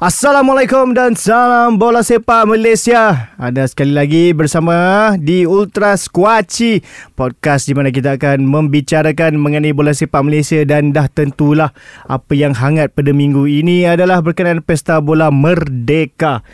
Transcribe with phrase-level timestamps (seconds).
[0.00, 3.28] Assalamualaikum dan salam bola sepak Malaysia.
[3.36, 6.80] Ada sekali lagi bersama di Ultra Squatchy
[7.12, 11.76] podcast di mana kita akan membicarakan mengenai bola sepak Malaysia dan dah tentulah
[12.08, 16.48] apa yang hangat pada minggu ini adalah berkenaan Pesta Bola Merdeka.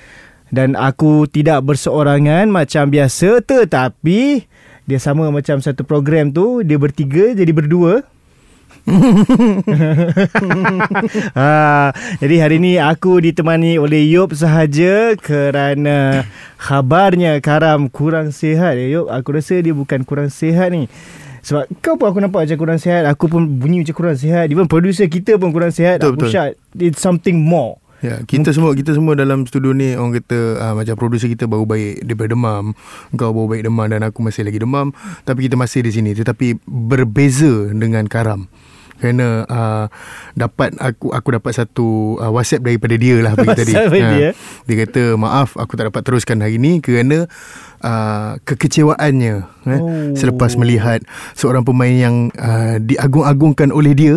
[0.50, 4.42] Dan aku tidak berseorangan macam biasa tetapi
[4.90, 8.02] dia sama macam satu program tu dia bertiga jadi berdua
[11.38, 11.90] ha,
[12.22, 16.22] jadi hari ini aku ditemani oleh Yop sahaja kerana
[16.54, 18.78] khabarnya Karam kurang sihat.
[18.78, 20.86] Eh, Yop, aku rasa dia bukan kurang sihat ni.
[21.42, 23.10] Sebab kau pun aku nampak macam kurang sihat.
[23.10, 24.46] Aku pun bunyi macam kurang sihat.
[24.54, 26.02] Even producer kita pun kurang sihat.
[26.02, 26.30] Betul, aku betul.
[26.30, 27.82] Syad, it's something more.
[28.04, 31.66] Ya, kita semua kita semua dalam studio ni orang kata uh, macam producer kita baru
[31.66, 32.70] baik daripada demam.
[33.18, 34.94] Kau baru baik demam dan aku masih lagi demam.
[35.26, 38.46] Tapi kita masih di sini tetapi berbeza dengan Karam.
[38.96, 39.84] Kerana uh,
[40.32, 43.72] dapat aku aku dapat satu uh, WhatsApp daripada dia lah pagi tadi.
[43.72, 44.30] WhatsApp daripada dia?
[44.64, 47.28] Dia kata maaf aku tak dapat teruskan hari ni kerana
[47.80, 49.34] uh, kekecewaannya
[49.66, 50.14] eh, Oh.
[50.14, 51.02] selepas melihat
[51.32, 54.14] seorang pemain yang uh, diagung-agungkan oleh dia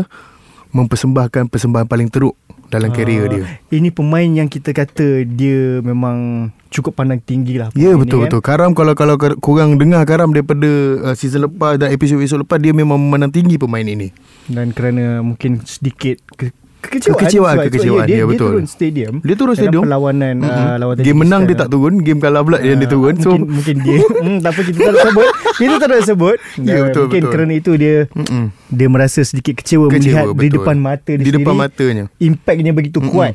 [0.70, 2.38] mempersembahkan persembahan paling teruk
[2.70, 3.46] dalam Ah, dia.
[3.74, 7.74] Ini pemain yang kita kata dia memang cukup pandang tinggi lah.
[7.74, 8.42] Ya betul ni, betul.
[8.46, 10.70] Karam kalau kalau korang dengar Karam daripada
[11.02, 14.14] uh, season lepas dan episod-episod lepas dia memang memandang tinggi pemain ini.
[14.46, 17.18] Dan kerana mungkin sedikit ke- kekecewaan.
[17.18, 18.50] Kekecewaan, sebab- kekecewaan, sebab dia, ya, dia betul.
[18.50, 19.14] turun stadium.
[19.20, 19.84] Dia turun stadium.
[19.84, 20.50] perlawanan Mm-mm.
[20.50, 23.16] uh, lawan Game menang dia tak turun, game kalah pula yang dia Ah, turun.
[23.16, 26.38] So mungkin, mungkin dia hmm, tak apa kita tak nak sebut kita tak nak sebut
[26.60, 27.32] Ya, Dan betul, mungkin betul.
[27.32, 28.44] kerana itu dia mm-mm.
[28.70, 30.56] dia merasa sedikit kecewa, Kecewa, melihat di betul.
[30.58, 32.04] depan mata dia di depan sendiri, matanya.
[32.18, 33.12] impactnya begitu Mm-mm.
[33.12, 33.34] kuat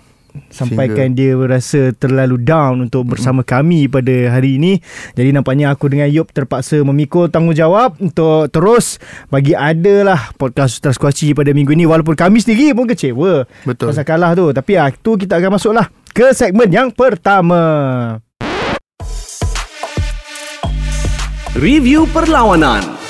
[0.51, 4.79] sampaikan dia rasa terlalu down untuk bersama kami pada hari ini.
[5.15, 8.99] Jadi nampaknya aku dengan Yop terpaksa memikul tanggungjawab untuk terus
[9.31, 13.91] bagi adalah podcast Ultra Squatchy pada minggu ini walaupun kami sendiri pun kecewa Betul.
[13.91, 14.51] pasal kalah tu.
[14.51, 17.63] Tapi ah tu kita akan masuklah ke segmen yang pertama.
[21.55, 23.04] Review perlawanan.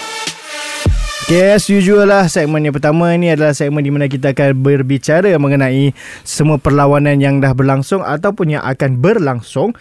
[1.25, 5.33] Okay, as usual lah segmen yang pertama ni adalah segmen di mana kita akan berbicara
[5.41, 9.73] mengenai semua perlawanan yang dah berlangsung ataupun yang akan berlangsung.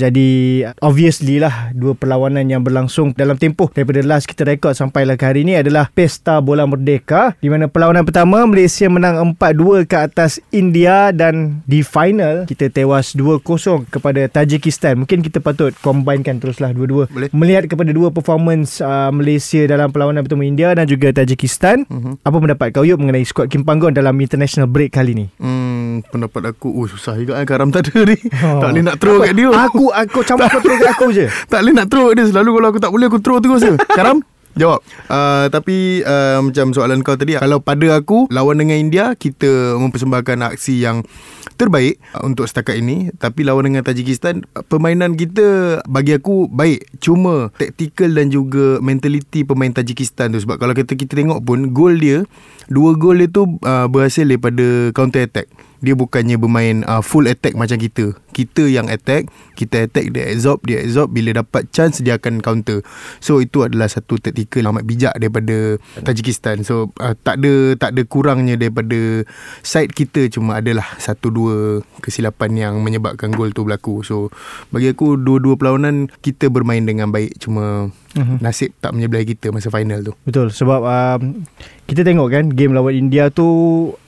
[0.00, 5.20] Jadi obviously lah dua perlawanan yang berlangsung dalam tempoh daripada last kita rekod sampai lah
[5.20, 9.96] ke hari ni adalah Pesta Bola Merdeka di mana perlawanan pertama Malaysia menang 4-2 ke
[10.00, 13.44] atas India dan di final kita tewas 2-0
[13.92, 15.04] kepada Tajikistan.
[15.04, 17.10] Mungkin kita patut combinekan teruslah dua-dua.
[17.12, 17.28] Boleh.
[17.34, 21.84] Melihat kepada dua performance uh, Malaysia dalam perlawanan bertemu India dan juga Tajikistan.
[21.90, 22.22] Mhm.
[22.24, 25.26] Apa pendapat kau Yop mengenai skuad Kim Panggon dalam international break kali ni?
[25.42, 28.16] Hmm, pendapat aku oh, susah juga kan Karam tak ada ni.
[28.46, 28.58] Oh.
[28.62, 29.48] Tak boleh nak throw kat dia.
[29.50, 31.26] Aku aku campur kau terus kat aku je.
[31.52, 33.74] tak boleh nak throw kat dia Selalu kalau aku tak boleh Aku throw terus je
[33.98, 34.22] Karam
[34.58, 39.78] Jawab uh, Tapi uh, Macam soalan kau tadi Kalau pada aku Lawan dengan India Kita
[39.78, 41.06] mempersembahkan aksi yang
[41.54, 46.82] Terbaik uh, Untuk setakat ini Tapi lawan dengan Tajikistan uh, Permainan kita Bagi aku Baik
[46.98, 52.02] Cuma Tactical dan juga Mentality pemain Tajikistan tu Sebab kalau kita, kita tengok pun Gol
[52.02, 52.26] dia
[52.66, 57.56] Dua gol dia tu uh, Berhasil daripada Counter attack dia bukannya bermain uh, full attack
[57.56, 58.12] macam kita.
[58.30, 62.84] Kita yang attack, kita attack dia absorb, dia absorb bila dapat chance dia akan counter.
[63.18, 66.62] So itu adalah satu taktikal amat bijak daripada Tajikistan.
[66.62, 69.24] So uh, tak ada tak ada kurangnya daripada
[69.64, 74.04] side kita cuma adalah satu dua kesilapan yang menyebabkan gol tu berlaku.
[74.04, 74.28] So
[74.70, 78.42] bagi aku dua-dua perlawanan kita bermain dengan baik cuma Mhm.
[78.42, 80.12] nasib tak menyebelahi kita masa final tu.
[80.26, 81.46] Betul sebab um,
[81.86, 83.46] kita tengok kan game lawan India tu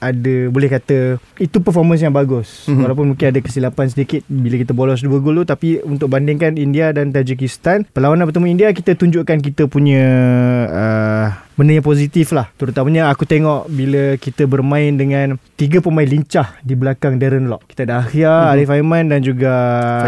[0.02, 2.66] ada boleh kata itu performance yang bagus.
[2.66, 2.82] Mhm.
[2.82, 6.90] Walaupun mungkin ada kesilapan sedikit bila kita bolos dua gol tu tapi untuk bandingkan India
[6.90, 10.04] dan Tajikistan, perlawanan bertemu India kita tunjukkan kita punya
[10.70, 12.48] uh, benda yang positif lah.
[12.56, 17.68] Terutamanya aku tengok bila kita bermain dengan tiga pemain lincah di belakang Darren Lock.
[17.68, 18.50] Kita ada Ahya, Mhm.
[18.56, 19.52] Arif Aiman dan juga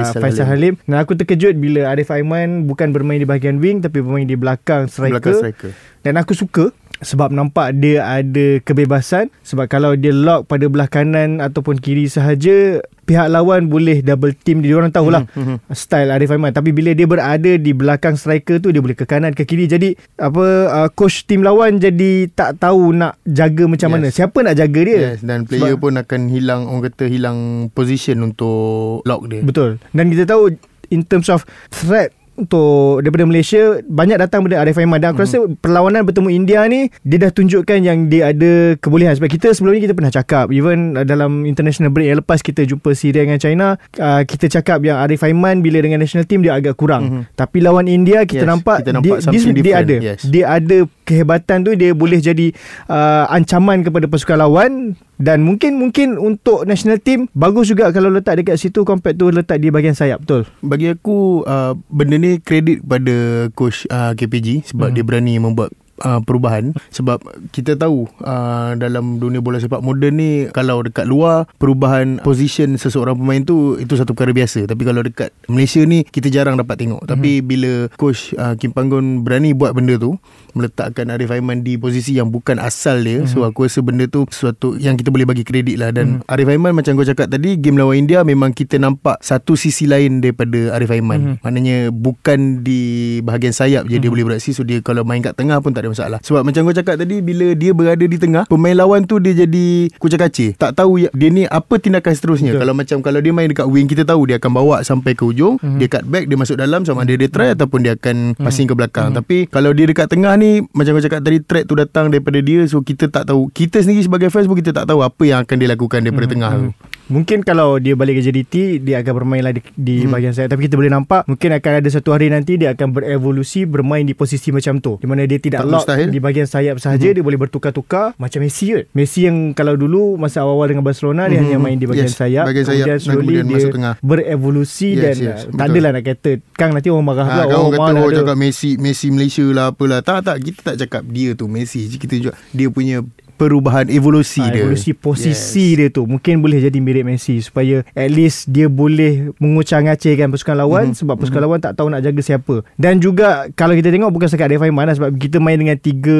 [0.00, 0.74] Faisal Faisal, Halim.
[0.84, 4.88] Dan aku terkejut bila Arif Aiman bukan bermain di bahagian wing tapi bermain di belakang
[4.88, 5.20] striker.
[5.20, 5.70] Belakang striker.
[6.04, 9.28] Dan aku suka sebab nampak dia ada kebebasan.
[9.42, 14.60] Sebab kalau dia lock pada belah kanan ataupun kiri sahaja pihak lawan boleh double team
[14.60, 14.72] dia.
[14.74, 15.56] Orang tahulah Mhm, mhm.
[15.70, 16.48] style Arif Aiman.
[16.50, 19.64] Tapi bila dia berada di belakang striker tu dia boleh ke kanan ke kiri.
[19.64, 23.94] Jadi apa uh, coach tim lawan jadi tak tahu nak jaga macam Yes.
[23.94, 24.98] mana siapa nak jaga dia?
[25.10, 27.38] Yes, dan player Sebab- pun akan hilang orang kata hilang
[27.70, 29.40] position untuk lock dia.
[29.40, 29.76] betul.
[29.90, 30.56] Dan kita tahu
[30.88, 35.38] in terms of threat untuk daripada Malaysia banyak datang daripada Arif Aiman dan aku rasa
[35.62, 39.14] perlawanan bertemu India ni dia dah tunjukkan yang dia ada kebolehan.
[39.14, 42.90] Sebab kita sebelum ni kita pernah cakap even dalam international break yang lepas kita jumpa
[42.92, 43.66] Syria dengan China
[44.02, 47.02] uh, kita cakap yang Arif Aiman bila dengan national team dia agak kurang.
[47.04, 47.22] Mhm.
[47.38, 49.96] tapi lawan India kita Yes, nampak, kita nampak dia, dia, dia ada.
[50.02, 50.20] Yes.
[50.26, 50.76] dia ada
[51.06, 52.50] kehebatan tu dia boleh jadi
[52.90, 58.40] uh, ancaman kepada pasukan lawan dan mungkin mungkin untuk national team bagus juga kalau letak
[58.40, 60.42] dekat situ compared tu letak di bahagian sayap betul?
[60.60, 64.94] Bagi aku uh, benda ni kredit pada coach uh, KPG sebab Mhm.
[64.94, 65.70] dia berani membuat
[66.02, 66.74] uh, perubahan.
[66.90, 72.74] Sebab kita tahu uh, dalam dunia bola sepak moden ni kalau dekat luar perubahan position
[72.74, 74.66] seseorang pemain tu itu satu perkara biasa.
[74.66, 77.06] Tapi kalau dekat Malaysia ni kita jarang dapat tengok.
[77.06, 80.18] Tapi bila coach uh, Kim Panggon berani buat benda tu
[80.54, 83.26] meletakkan Arif Aiman di posisi yang bukan asal dia.
[83.26, 85.90] So aku rasa benda tu sesuatu yang kita boleh bagi kredit lah.
[85.90, 89.84] Dan Arif Aiman macam kau cakap tadi game lawan India memang kita nampak satu sisi
[89.84, 91.38] lain daripada Arif Aiman.
[91.40, 92.80] Maknanya bukan di
[93.20, 94.50] bahagian sayap je dia boleh beraksi.
[94.50, 96.18] So dia kalau main kat tengah pun tak ada masalah.
[96.20, 99.66] Sebab macam kau cakap tadi bila dia berada di tengah pemain lawan tu dia jadi
[99.96, 102.52] kucak kacir tak tahu ya- dia ni apa tindakan seterusnya.
[102.52, 102.62] Betul.
[102.62, 105.56] kalau macam kalau dia main dekat wing kita tahu dia akan bawa sampai ke hujung
[105.74, 108.74] dia cut back dia masuk dalam sama ada dia try ataupun dia akan passing ke
[108.74, 109.10] belakang.
[109.10, 112.64] Tapi kalau dia dekat tengah ni macam kau cakap tadi threat tu datang daripada dia
[112.68, 113.48] so kita tak tahu.
[113.52, 116.52] Kita sendiri sebagai fans pun kita tak tahu apa yang akan dia lakukan daripada tengah
[116.54, 116.68] tu
[117.06, 120.10] Mungkin kalau dia balik ke JDT Dia akan bermain lah di, di Hmm.
[120.10, 123.64] bahagian sayap Tapi kita boleh nampak Mungkin akan ada satu hari nanti Dia akan berevolusi
[123.64, 126.08] Bermain di posisi macam tu Di mana dia tidak Tak lock mustahil.
[126.08, 130.40] Di bahagian sayap sahaja Dia boleh bertukar-tukar Macam Messi kot Messi yang kalau dulu Masa
[130.40, 133.20] awal-awal dengan Barcelona Dia hanya main di bahagian Yes, sayap bahagian sayap Kemudian dan slowly
[133.20, 133.94] kemudian dia masuk tengah.
[134.00, 137.46] Berevolusi Yes, Dan yes, uh, tak adalah nak kata Kang nanti orang marah pula Ha,
[137.46, 140.00] kau Oh kata orang ada cakap Messi Messi Malaysia lah apalah.
[140.00, 141.84] Tak tak kita tak cakap dia tu Messi.
[141.86, 144.62] Kita juga dia punya perubahan evolusi Ah, dia.
[144.62, 145.34] evolusi posisi
[145.66, 145.76] yes.
[145.76, 150.72] dia tu mungkin boleh jadi mirip Messi supaya at least dia boleh mengucang-ngacirkan pasukan lawan
[150.80, 150.86] Mhm.
[150.86, 151.00] mm-hmm.
[151.00, 151.46] sebab pasukan mm-hmm.
[151.50, 154.84] lawan tak tahu nak jaga siapa dan juga kalau kita tengok bukan sekat Arif Aiman
[154.84, 156.18] lah, sebab kita main dengan tiga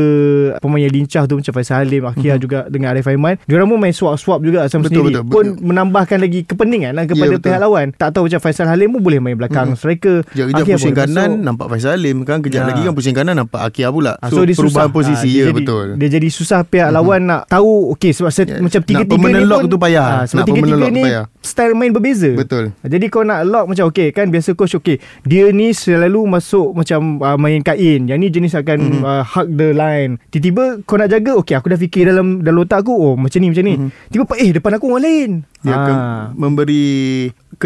[0.58, 2.40] pemain yang lincah tu macam Faisal Halim Akhir Mhm.
[2.40, 5.64] juga dengan Arif Aiman diorang pun main swap-swap juga sama Betul, sendiri betul, pun betul.
[5.64, 7.46] menambahkan lagi kepeningan lah kepada Ya, betul.
[7.46, 9.76] pihak lawan tak tahu macam Faisal Halim pun boleh main belakang Mhm.
[9.76, 11.44] striker Kejap-kejap pusing kanan masuk.
[11.44, 12.69] nampak Faisal Halim kan kejap Ya.
[12.69, 14.16] lagi kan pusing kanan nampak Akia pula.
[14.19, 14.93] Ah, So, dia perubahan susah.
[14.93, 15.87] posisi Ah, dia ya jadi, betul.
[15.94, 16.94] Dia jadi susah pihak Mhm.
[16.94, 18.61] lawan nak tahu okey sebab set, Yes.
[18.61, 20.06] macam tiga-tiga ni lock pun tu payah.
[20.06, 21.25] Ah, sebab Nak tiga-tiga ni payah.
[21.39, 22.31] style main berbeza.
[22.31, 22.65] Betul.
[22.81, 27.01] Jadi kau nak lock macam okey kan biasa coach okey dia ni selalu masuk macam
[27.19, 28.05] uh, main kain.
[28.05, 28.91] Yang ni jenis akan Mhm.
[28.95, 29.05] mm-hmm.
[29.05, 30.12] uh, hug the line.
[30.29, 33.49] Tiba-tiba kau nak jaga okey aku dah fikir dalam dalam otak aku oh macam ni
[33.49, 33.75] macam ni.
[33.77, 33.89] Mhm.
[34.09, 35.31] Tiba eh depan aku orang lain.
[35.61, 36.25] Dia akan Ah.
[36.31, 36.85] memberi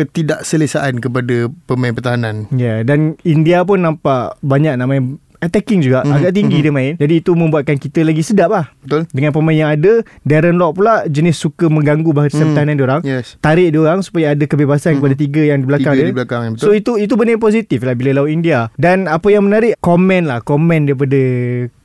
[0.08, 2.46] ketidakselesaan kepada pemain pertahanan.
[2.50, 5.04] Ya yeah, dan India pun nampak banyak nak main
[5.38, 6.62] attacking juga Mhm, agak tinggi mhm.
[6.62, 6.92] dia main.
[6.96, 8.66] Jadi itu membuatkan kita lagi sedap lah.
[8.80, 9.06] Betul?
[9.08, 9.92] Dengan pemain yang ada
[10.22, 12.52] Darren Lock pula jenis suka mengganggu bahasa Hmm.
[12.52, 13.00] pertahanan dia orang.
[13.02, 13.38] Yes.
[13.38, 14.98] Tarik dia orang supaya ada kebebasan Mhm.
[14.98, 16.08] kepada tiga yang di belakang Tiga dia.
[16.08, 16.62] di belakang betul.
[16.62, 18.68] So itu itu benda yang positif lah bila lawan India.
[18.74, 21.20] Dan apa yang menarik komen lah komen daripada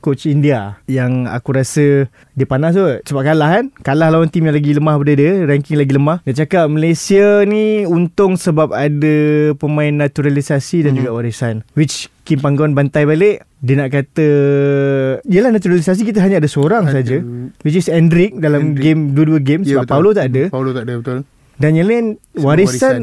[0.04, 3.64] coach India yang aku rasa dia panas tu sebab kalah kan.
[3.80, 6.20] Kalah lawan tim yang lagi lemah daripada dia, ranking lagi lemah.
[6.22, 9.16] Dia cakap Malaysia ni untung sebab ada
[9.54, 10.98] pemain naturalisasi dan Mhm.
[10.98, 11.64] juga warisan.
[11.72, 14.28] Which Kim Panggon bantai balik dia nak kata
[15.24, 17.20] Yelah naturalisasi kita hanya ada seorang saja
[17.60, 18.80] Which is Endrick dalam Endrick.
[18.82, 19.92] game dua-dua game Ya, sebab betul.
[19.94, 21.18] Paulo tak ada Paulo tak ada betul.
[21.54, 22.44] dan yang lain warisan,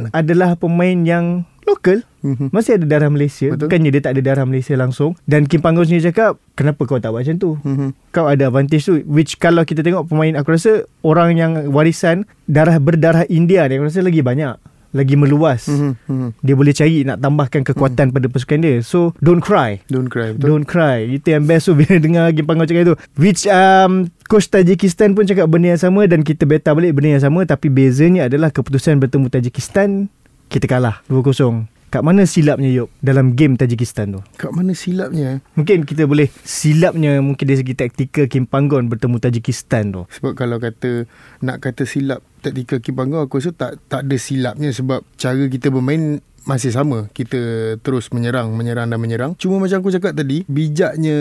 [0.05, 0.11] warisan.
[0.11, 1.25] adalah pemain yang
[1.67, 2.03] lokal.
[2.21, 2.53] Mhm.
[2.53, 3.49] masih ada darah Malaysia.
[3.49, 3.65] Betul.
[3.65, 5.17] Bukannya dia tak ada darah Malaysia langsung.
[5.25, 7.57] Dan Kim Panggon sendiri cakap Kenapa kau tak buat macam tu?
[7.65, 8.13] Mhm.
[8.13, 9.01] Kau ada advantage tu.
[9.09, 13.89] Which kalau kita tengok pemain Aku rasa orang yang warisan Darah berdarah India ni Aku
[13.89, 14.53] rasa lagi banyak.
[14.91, 15.71] Lagi meluas.
[15.71, 15.91] Mhm.
[16.05, 16.29] Mhm.
[16.43, 18.75] Dia boleh cari nak tambahkan kekuatan pada pasukan dia.
[18.83, 19.79] So don't cry.
[19.87, 20.45] Don't cry betul.
[20.51, 21.07] Don't cry.
[21.07, 21.73] Itu yang best tu.
[21.79, 22.95] Bila dengar Kim Panggon cakap itu.
[23.15, 26.05] Which um, Coach Tajikistan pun cakap benda yang sama.
[26.05, 27.47] Dan kita beta balik benda yang sama.
[27.47, 30.11] Tapi bezanya adalah Keputusan bertemu Tajikistan
[30.51, 35.39] Kita kalah 2-0 Kat mana silapnya Yop Dalam game Tajikistan tu Kat mana silapnya?
[35.39, 35.55] eh?
[35.55, 40.59] Mungkin kita boleh Silapnya Mungkin dari segi taktikal Kim Panggon bertemu Tajikistan tu Sebab kalau
[40.59, 41.07] kata
[41.39, 45.69] nak kata silap taktikal Kim Panggon aku rasa tak tak ada silapnya sebab cara kita
[45.69, 47.07] bermain masih sama.
[47.13, 47.37] Kita
[47.81, 49.31] terus menyerang, menyerang dan menyerang.
[49.37, 51.17] Cuma macam aku cakap tadi, bijaknya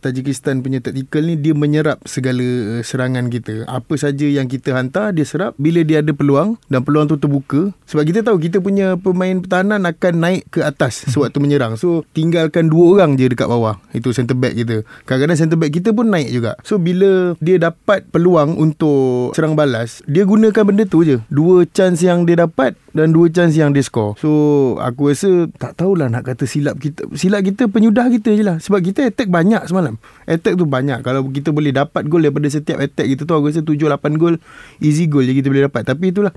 [0.00, 3.68] Tajikistan punya taktikal ni dia menyerap segala uh, serangan kita.
[3.68, 7.72] Apa saja yang kita hantar dia serap bila dia ada peluang dan peluang tu terbuka.
[7.88, 11.74] Sebab kita tahu kita punya pemain pertahanan akan naik ke atas sewaktu menyerang.
[11.76, 13.80] So tinggalkan dua orang je dekat bawah.
[13.92, 14.86] Itu centre back kita.
[15.04, 16.56] Kadang-kadang centre back kita pun naik juga.
[16.64, 21.18] So bila dia dapat peluang untuk serang balas, dia gunakan benda tu je.
[21.28, 24.16] Dua chance yang dia dapat dan dua chance yang dia score.
[24.18, 24.30] So
[24.78, 27.06] aku rasa tak tahulah nak kata silap kita.
[27.16, 28.56] Silap kita penyudah kita je lah.
[28.58, 29.96] Sebab kita attack banyak semalam.
[30.24, 31.00] Attack tu banyak.
[31.02, 34.36] Kalau kita boleh dapat gol daripada setiap attack kita tu aku rasa 7-8 gol
[34.80, 35.82] easy goal je kita boleh dapat.
[35.86, 36.34] Tapi itulah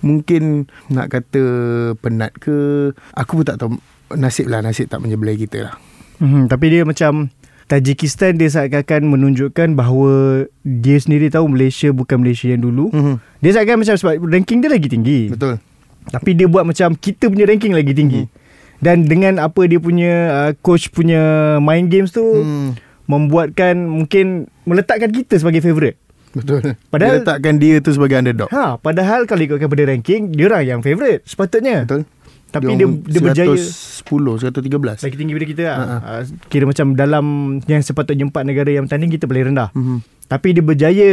[0.00, 1.42] mungkin nak kata
[2.00, 3.76] penat ke aku pun tak tahu
[4.14, 5.74] nasib lah nasib tak menyebelai kita lah.
[6.16, 7.28] Hmm, tapi dia macam
[7.66, 12.94] Tajikistan dia seakan-akan menunjukkan bahawa dia sendiri tahu Malaysia bukan Malaysia yang dulu.
[12.94, 13.18] Mhm.
[13.42, 15.34] Dia seakan macam sebab ranking dia lagi tinggi.
[15.34, 15.58] Betul.
[16.08, 18.22] Tapi dia buat macam kita punya ranking lagi tinggi.
[18.22, 18.44] Mhm.
[18.76, 21.20] Dan dengan apa dia punya uh, coach punya
[21.58, 22.76] main games tu Hmm.
[23.06, 25.96] membuatkan mungkin meletakkan kita sebagai favourite.
[26.32, 26.76] Betul.
[26.92, 28.52] Padahal- dia letakkan dia tu sebagai underdog.
[28.52, 31.88] Ha, padahal kalau ikutkan pada ranking, dia orang yang favourite sepatutnya.
[31.88, 32.04] Betul.
[32.46, 35.00] Tapi dia dia berjaya 110, 113.
[35.02, 35.76] lagi tinggi daripada kita lah.
[35.76, 36.10] Ha, ha.
[36.12, 37.24] Uh, kira macam dalam
[37.64, 39.68] yang sepatutnya empat negara yang bertanding kita paling rendah.
[39.72, 39.96] Mhm.
[40.26, 41.10] Tapi dia berjaya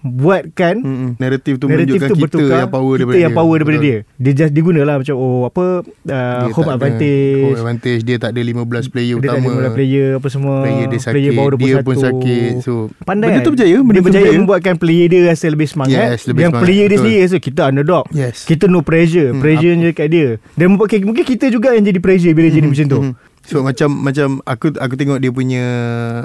[0.00, 1.10] buatkan Mm-mm.
[1.16, 3.38] Naratif tu naratif menunjukkan tu kita bertukar yang power kita daripada yang dia.
[3.38, 3.86] power daripada Betul.
[3.86, 3.98] dia.
[4.16, 7.42] Dia just digunalah macam oh apa uh, Dia home tak ada advantage.
[7.44, 10.56] Home advantage Dia tak ada 15 player dia tak utama ada mula player apa semua.
[10.64, 11.60] Player dia sakit player bawah 21.
[11.60, 12.72] Dia pun sakit So
[13.04, 13.44] Pandai Benda kan?
[13.44, 16.06] tu berjaya Benda dia tu berjaya berjaya membuatkan player dia rasa lebih semangat.
[16.10, 17.04] Yes, lebih yang semangat, player dia betul.
[17.04, 18.04] sendiri rasa kita underdog.
[18.10, 19.28] Yes Kita no pressure.
[19.30, 20.28] Hmm, Pressure je kat dia.
[20.56, 23.00] Dan mungkin kita juga yang jadi pressure bila jadi macam tu.
[23.02, 23.14] Mhm.
[23.44, 25.64] So macam macam aku aku tengok dia punya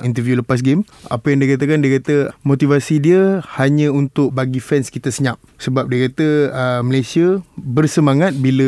[0.08, 2.16] interview lepas game apa yang dia katakan dia kata
[2.48, 5.36] motivasi dia hanya untuk bagi fans kita senyap.
[5.60, 8.68] Sebab dia kata uh, Malaysia bersemangat bila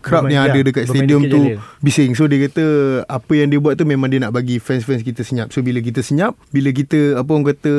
[0.00, 1.60] crowd Bermain, yang ya, ada dekat stadium tu Jalil.
[1.84, 2.16] bising.
[2.16, 2.64] So dia kata
[3.04, 5.52] apa yang dia buat tu memang dia nak bagi fans-fans kita senyap.
[5.52, 7.74] So bila kita senyap bila kita apa orang kata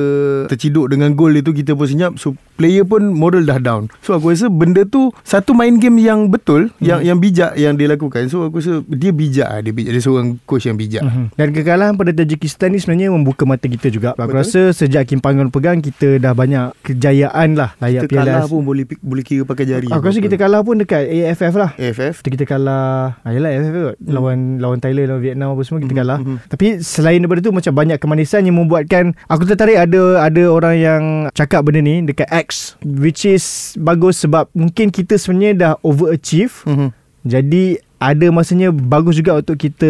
[0.54, 2.22] terciduk dengan gol itu kita pun senyap.
[2.22, 6.30] So player pun moral dah down so aku rasa benda tu satu main game yang
[6.30, 6.78] betul Hmm.
[6.80, 9.60] yang yang bijak yang dia lakukan so aku rasa dia bijak lah.
[9.60, 11.34] dia bijak dia seorang coach yang bijak Mhm.
[11.34, 14.14] Dan kekalahan pada Tajikistan ni sebenarnya membuka mata kita juga.
[14.14, 14.38] Aku Betul.
[14.38, 18.84] rasa sejak Kim Panggon pegang kita dah banyak kejayaan lah layak kita kalah pun boleh
[19.00, 21.72] boleh kira pakai jari Aku rasa kita kalah pun dekat AFF lah.
[21.74, 24.12] AFF Kita, kita kalah ah, Yelah AFF kot Hmm.
[24.12, 26.38] Lawan lawan Thailand Lawan Vietnam apa semua Kita Mhm, kalah mhm.
[26.48, 31.02] Tapi selain daripada tu Macam banyak kemanisan Yang membuatkan Aku tertarik ada Ada orang yang
[31.32, 32.51] Cakap benda ni Dekat X
[32.82, 36.90] Which is Bagus sebab Mungkin kita sebenarnya Dah overachieve Mhm.
[37.22, 39.86] Jadi ada masanya bagus juga untuk kita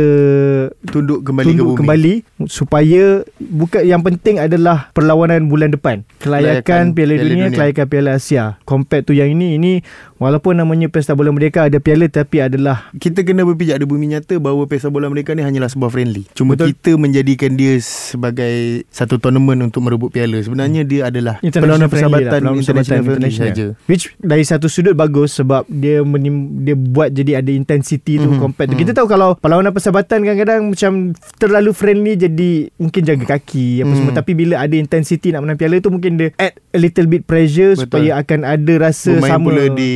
[0.84, 2.14] tunduk kembali tunduk ke bumi kembali
[2.44, 7.56] supaya bukan yang penting adalah perlawanan bulan depan kelayakan Kelayakan Piala, Piala Dunia, Dunia.
[7.56, 9.74] kelayakan Piala Asia compared tu yang ini ini
[10.22, 14.38] walaupun namanya Pesta Bola Merdeka ada piala tapi adalah kita kena berpijak di bumi nyata
[14.38, 16.30] bahawa pesta bola mereka ni hanyalah sebuah friendly.
[16.38, 16.78] Cuma Betul.
[16.78, 20.38] Kita menjadikan dia sebagai satu tournament untuk merebut piala.
[20.38, 23.66] Sebenarnya dia adalah perlawanan persahabatan lah, international friendly saja.
[23.88, 28.38] Which dari satu sudut bagus sebab dia menim, dia buat jadi ada intensity tu Mhm,
[28.38, 28.76] compared tu.
[28.76, 28.82] mhm.
[28.84, 30.92] Kita tahu kalau perlawanan persahabatan kadang-kadang macam
[31.40, 33.98] terlalu friendly jadi mungkin jaga kaki apa Mhm.
[33.98, 37.24] semua tapi bila ada intensity nak menang piala tu mungkin dia add a little bit
[37.26, 37.88] pressure Betul.
[37.88, 39.92] supaya akan ada rasa Bermain sama pula di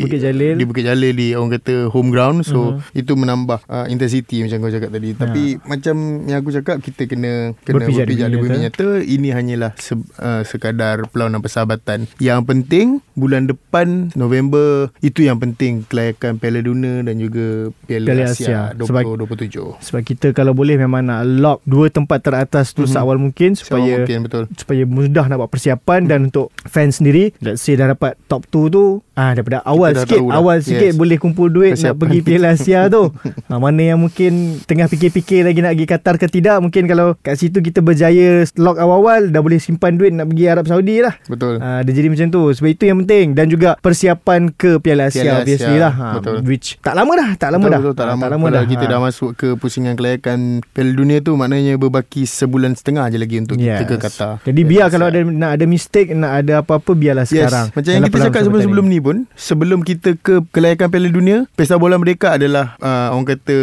[0.00, 0.54] Bukit Jalil.
[0.54, 2.38] Di Bukit Jalil di orang kata home ground.
[2.42, 2.70] So Mhm.
[2.74, 2.98] uh-huh.
[2.98, 5.10] itu menambah uh, intensity macam kau cakap tadi.
[5.12, 8.88] Tapi macam yang aku cakap kita kena kena Berpijak berpijak, di di bumi nyata.
[9.00, 12.06] Ini hanyalah se, uh, sekadar perlawanan persahabatan.
[12.18, 17.46] Yang penting bulan depan November itu yang penting kelayakan Piala Dunia dan juga
[17.84, 18.78] Piala, Piala Asia, Asia.
[18.78, 19.78] Sebab- 2027.
[19.80, 22.90] sebab kita kalau boleh memang nak lock dua tempat teratas tu Mhm.
[22.90, 24.44] seawal mungkin Supaya supaya mungkin betul.
[24.54, 28.68] supaya mudah nak buat persiapan dan untuk fans sendiri let's say dah dapat top 2
[28.68, 28.84] tu
[29.14, 30.34] ah daripada awal dah sikit dah.
[30.34, 30.96] awal sikit Yes.
[30.96, 32.00] boleh kumpul duit nak Persiapan.
[32.00, 33.02] pergi Piala Asia tu
[33.46, 37.34] ha, mana yang mungkin tengah fikir-fikir lagi nak pergi Qatar ke tidak mungkin kalau kat
[37.34, 41.58] situ kita berjaya lock awal-awal dah boleh simpan duit nak pergi Arab Saudi lah Betul.
[41.58, 45.20] Ah, dia jadi macam tu Sebab itu yang penting Dan juga persiapan ke Piala Asia,
[45.20, 46.36] Piala Asia, Obviously lah ha, betul.
[46.42, 48.20] Which tak lama dah Tak lama betul, dah Betul, tak Ah, lama.
[48.20, 48.90] tak lama Kalau dah kita Ah.
[48.90, 53.56] dah masuk ke pusingan kelayakan Piala Dunia tu maknanya berbaki sebulan setengah je lagi untuk
[53.56, 53.76] yes.
[53.76, 54.32] kita ke Qatar.
[54.40, 54.92] Jadi Piala biar Asia.
[54.92, 57.66] kalau ada nak ada mistake nak ada apa-apa biarlah Yes, sekarang.
[57.70, 59.16] macam yang kita cakap sebelum-sebelum ni pun
[59.48, 63.56] Sebelum kita ke kelayakan Piala Dunia Pesta Bola Merdeka adalah uh, Orang kata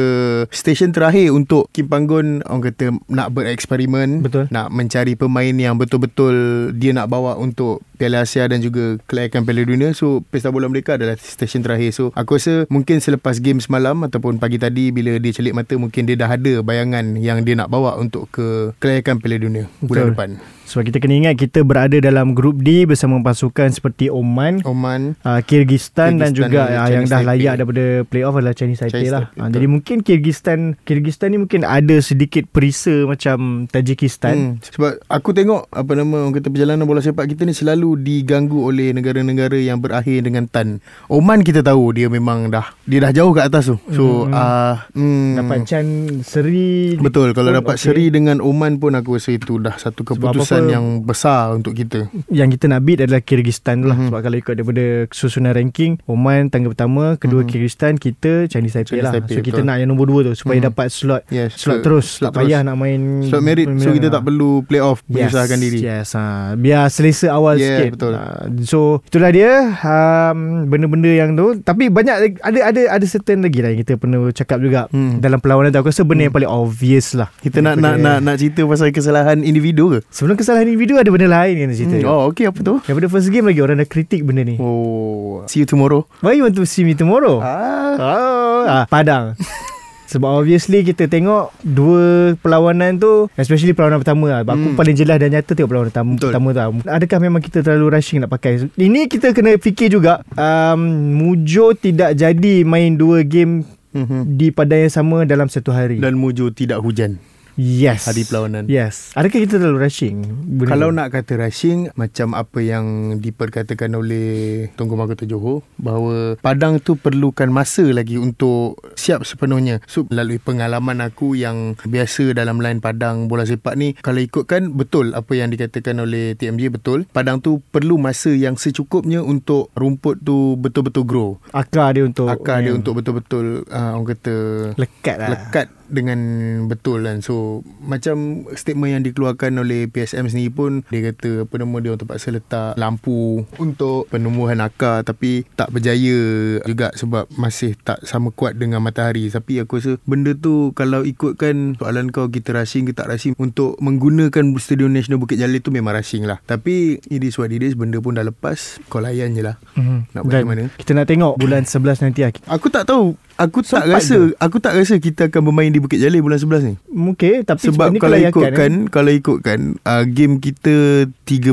[0.49, 4.49] Stesen terakhir untuk Kim Panggon Orang kata Nak bereksperimen Betul.
[4.49, 6.33] Nak mencari pemain yang betul-betul
[6.73, 10.95] Dia nak bawa untuk Piala Asia dan juga kelayakan Piala Dunia So Pesta Bola Merdeka
[10.95, 15.31] adalah stesen terakhir So aku rasa mungkin selepas game semalam Ataupun pagi tadi Bila dia
[15.31, 19.37] celik mata Mungkin dia dah ada bayangan Yang dia nak bawa untuk ke kelayakan Piala
[19.37, 19.87] Dunia Betul.
[19.87, 20.29] Bulan depan
[20.65, 25.37] Sebab kita kena ingat kita berada dalam grup D bersama pasukan seperti Oman, Oman uh,
[25.39, 27.29] Kyrgyzstan dan Kyrgyzstan juga dan uh, yang dah Taipei.
[27.37, 29.23] layak daripada playoff adalah Chinese Taipei Chinese lah.
[29.29, 29.53] Taipei, Uh, betul.
[29.53, 34.35] jadi mungkin Kyrgyzstan Kyrgyzstan ni mungkin ada sedikit perisa macam Tajikistan.
[34.35, 38.65] Hmm, sebab aku tengok apa nama orang kata perjalanan bola sepak kita ni selalu diganggu
[38.65, 40.81] oleh negara-negara yang berakhir dengan tan.
[41.05, 43.77] Oman kita tahu dia memang dah dia dah jauh kat atas tu.
[43.91, 44.33] So Hmm.
[44.33, 45.85] ah hmm, Dapat Chan
[46.21, 47.83] Seri betul kalau pun dapat okey.
[47.83, 52.07] seri dengan Oman pun aku rasa itu dah satu keputusan yang besar untuk kita.
[52.27, 54.07] yang kita nak beat adalah Kyrgyzstan tu lah Mhm.
[54.07, 57.47] sebab kalau ikut daripada susunan ranking Oman tangga pertama kedua Mhm.
[57.47, 59.67] Kyrgyzstan kita Chinese Taipei Chinese lah Taipei, so kita betul.
[59.67, 60.65] nak yang nombor dua tu supaya Mhm.
[60.65, 61.51] dapat slot Yes.
[61.55, 64.79] slot ke- terus slot tak payah nak main Slot merit so kita tak perlu play
[64.79, 65.77] off menyusahkan yes, diri.
[65.81, 66.23] yes ha.
[66.55, 67.94] biar selesa awal Yes, Yeah, sikit.
[68.00, 68.12] betul.
[68.15, 73.60] Uh, so itulah dia um, benda-benda yang tu tapi banyak ada ada ada certain lagi
[73.60, 75.20] lah yang kita perlu cakap juga Hmm.
[75.20, 77.27] dalam perlawanan tu aku rasa benda yang paling obvious lah.
[77.38, 80.00] Kita nak nak nak nak cerita pasal kesalahan individu ke?
[80.08, 81.96] Sebelum kesalahan individu ada benda lain yang nak cerita.
[81.98, 82.08] Hmm.
[82.08, 82.79] Oh, okey apa tu?
[82.82, 84.55] Daripada first game lagi orang dah kritik benda ni.
[84.55, 86.08] Oh, see you tomorrow.
[86.22, 87.41] Why you want to see me tomorrow?
[87.41, 87.94] Ah.
[87.96, 89.36] Oh, ah, Padang.
[90.05, 94.41] Sebab obviously kita tengok dua perlawanan tu especially perlawanan pertama lah.
[94.43, 94.77] Aku Hmm.
[94.77, 96.29] paling jelas dan nyata tengok perlawanan pertama, Betul.
[96.29, 96.57] pertama tu.
[96.57, 96.67] lah.
[96.91, 98.69] Adakah memang kita terlalu rushing nak pakai?
[98.71, 100.81] Ini kita kena fikir juga um,
[101.15, 104.35] Mujo tidak jadi main dua game Mhm.
[104.35, 105.97] di padang yang sama dalam satu hari.
[105.97, 107.15] Dan Mujo tidak hujan
[107.59, 108.07] yes.
[108.07, 108.67] hari perlawanan.
[108.67, 109.15] Yes.
[109.15, 110.24] Adakah kita terlalu rushing?
[110.25, 110.95] Benda Kalau tu?
[111.00, 117.47] nak kata rushing Macam apa yang diperkatakan oleh Tunku Mahkota Johor Bahawa Padang tu perlukan
[117.50, 123.47] masa lagi untuk siap sepenuhnya So melalui pengalaman aku yang biasa dalam line Padang bola
[123.47, 128.31] sepak ni Kalau ikutkan betul apa yang dikatakan oleh TMJ betul Padang tu perlu masa
[128.31, 133.63] yang secukupnya untuk rumput tu betul-betul grow akar dia untuk Akar dia yang untuk betul-betul
[133.69, 134.35] uh, orang kata
[134.75, 135.29] lekat lah.
[135.31, 136.19] lekat dengan
[136.65, 137.21] betul kan.
[137.21, 142.01] So macam statement yang dikeluarkan oleh PSM sendiri pun dia kata apa nama dia orang
[142.01, 146.17] terpaksa letak lampu untuk penumbuhan akar tapi tak berjaya
[146.65, 149.29] juga sebab masih tak sama kuat dengan matahari.
[149.29, 153.77] Tapi aku rasa benda tu kalau ikutkan soalan kau kita rushing ke tak rushing untuk
[153.81, 156.41] menggunakan Stadium Nasional Bukit Jalil tu memang rushing lah.
[156.45, 159.55] Tapi it is what it is benda pun dah lepas kau layan je lah.
[159.77, 160.15] Mhm.
[160.15, 160.63] Nak buat Dan mana?
[160.75, 162.31] Kita nak tengok bulan 11 nanti lah.
[162.49, 165.99] Aku tak tahu Aku tak Sempat rasa Aku tak rasa kita akan bermain di Bukit
[165.99, 168.87] Jalil bulan 11 ni Mungkin tapi Sebab ni kalau kelayakan, ikutkan eh.
[168.87, 171.51] Kalau ikutkan uh, Game kita 13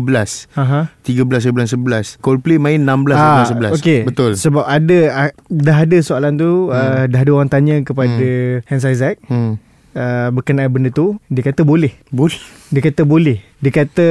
[0.54, 0.94] Aha.
[1.02, 4.00] 13 bulan 11 Coldplay main 16 Ah, bulan 11 okay.
[4.06, 6.74] Betul Sebab ada ah, dah ada soalan tu, hmm.
[6.74, 8.68] uh, dah ada orang tanya kepada hmm.
[8.68, 9.52] Hans Isaac hmm.
[9.96, 11.92] uh, berkenaan benda tu, dia kata boleh.
[12.08, 12.38] Boleh
[12.70, 13.42] Dia kata boleh.
[13.62, 14.08] Dia kata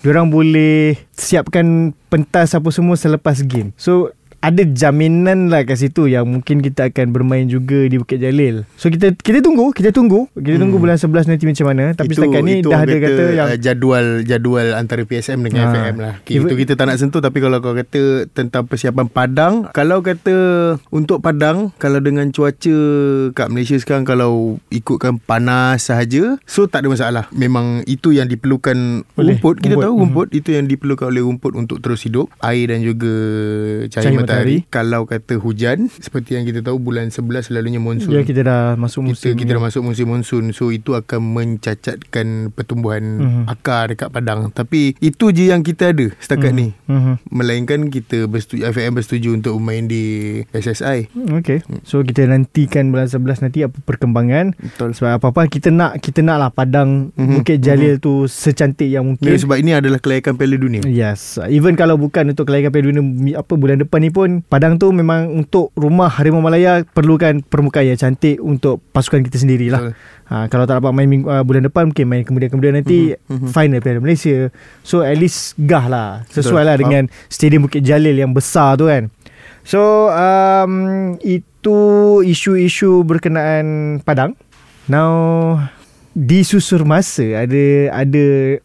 [0.00, 3.70] diorang boleh siapkan pentas apa semua selepas game.
[3.76, 4.10] So
[4.40, 8.64] ada jaminan lah kat situ yang mungkin kita akan bermain juga di Bukit Jalil.
[8.74, 10.32] So kita kita tunggu, kita tunggu.
[10.32, 10.82] Kita tunggu Hmm.
[10.82, 11.92] bulan 11 nanti macam mana.
[11.92, 15.72] Tapi setakat ni dah orang ada kata yang uh, jadual jadual antara PSM dengan Ah.
[15.72, 16.14] FAM lah.
[16.20, 20.00] Okay, Even- itu kita tak nak sentuh tapi kalau kau kata tentang persiapan Padang, kalau
[20.00, 20.36] kata
[20.88, 22.76] untuk Padang kalau dengan cuaca
[23.30, 27.24] kat Malaysia sekarang kalau ikutkan panas sahaja, so tak ada masalah.
[27.30, 29.60] Memang itu yang diperlukan rumput.
[29.60, 29.84] Kita rumput.
[29.84, 33.12] tahu rumput itu yang diperlukan oleh rumput untuk terus hidup, air dan juga
[33.86, 34.29] cahaya, Cahaya matahari.
[34.32, 34.56] Matahari.
[34.66, 38.10] Kalau kata hujan, seperti yang kita tahu bulan 11 selalunya monsun.
[38.10, 40.44] Ya kita dah masuk musim kita, kita dah masuk musim monsun.
[40.50, 43.20] So itu akan mencacatkan pertumbuhan Mhm.
[43.20, 43.44] mm-hmm.
[43.48, 44.50] akar dekat padang.
[44.50, 46.56] Tapi itu je yang kita ada setakat Mhm.
[46.56, 46.68] ni.
[46.86, 47.14] Mhm.
[47.30, 50.02] melainkan kita bersetuju FAM bersetuju untuk bermain di
[50.50, 51.62] SSI Hmm, Okay.
[51.82, 54.52] So kita nantikan bulan 11 nanti Apa perkembangan.
[54.52, 54.92] Betul.
[54.92, 59.24] Sebab apa-apa Kita nak Kita nak lah Padang Mhm, Bukit Jalil tu Secantik yang mungkin.
[59.24, 59.38] okay.
[59.38, 60.82] sebab ini adalah kelayakan Piala Dunia.
[60.82, 61.38] Yes.
[61.46, 63.02] Even kalau bukan Untuk kelayakan Piala Dunia
[63.36, 67.98] Apa bulan depan ni pun Padang tu memang Untuk rumah Harimau Malaya Perlukan permukaan yang
[67.98, 69.92] cantik Untuk pasukan kita sendirilah.
[70.28, 73.48] Ha, Kalau tak dapat main minggu, uh, bulan depan Mungkin main kemudian-kemudian nanti Mhm, mhm.
[73.50, 74.52] Final Piala Malaysia.
[74.82, 76.22] So at least Gah lah.
[76.28, 79.08] Sesuai Betul, lah dengan Stadium Bukit Jalil Yang besar tu kan.
[79.64, 80.72] So um,
[81.20, 81.78] Itu
[82.20, 84.36] Isu-isu berkenaan Padang.
[84.90, 85.56] Now
[86.10, 88.24] di susur masa ada ada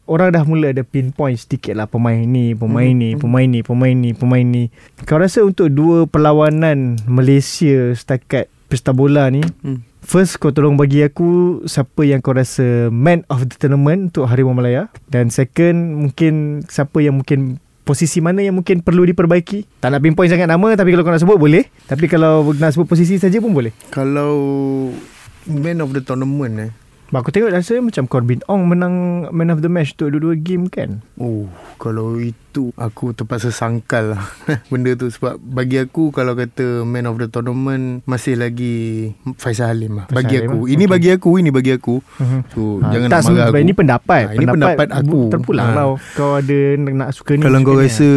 [0.10, 3.22] orang dah mula ada pinpoint sedikit lah pemain ni, pemain Hmm, ni, hmm.
[3.22, 4.64] pemain ni, pemain ni, pemain ni.
[5.06, 10.02] Kau rasa untuk dua perlawanan Malaysia setakat pesta bola ni, hmm.
[10.02, 14.58] first kau tolong bagi aku siapa yang kau rasa man of the tournament untuk Harimau
[14.58, 19.86] Malaya dan second mungkin siapa yang mungkin posisi mana yang mungkin perlu diperbaiki.
[19.86, 21.70] Tak nak pinpoint sangat nama tapi kalau kau nak sebut boleh.
[21.86, 23.70] Tapi kalau nak sebut posisi saja pun boleh.
[23.94, 24.34] kalau
[25.46, 26.72] man of the tournament eh
[27.14, 31.06] Aku tengok rasa macam Corbin Ong menang man of the match untuk dua-dua game kan.
[31.22, 31.46] Oh,
[31.78, 34.24] kalau itu aku terpaksa sangkal lah
[34.72, 38.76] benda tu sebab bagi aku kalau kata man of the tournament masih lagi
[39.36, 40.06] Faisal Halim lah.
[40.06, 40.60] Faisal Bagi Halim aku.
[40.60, 40.68] lah?
[40.68, 40.94] Ini Okay.
[40.94, 41.96] bagi aku, ini bagi aku.
[42.16, 42.40] Mhm.
[42.48, 43.58] So, Ha, jangan tak nak marah aku.
[43.58, 44.24] ini pendapat.
[44.24, 45.20] Ha, ini pendapat aku.
[45.28, 45.76] Terpulang Ha.
[45.76, 47.42] lah kau ada nak suka ni.
[47.42, 47.82] Kalau kau ni.
[47.82, 48.10] rasa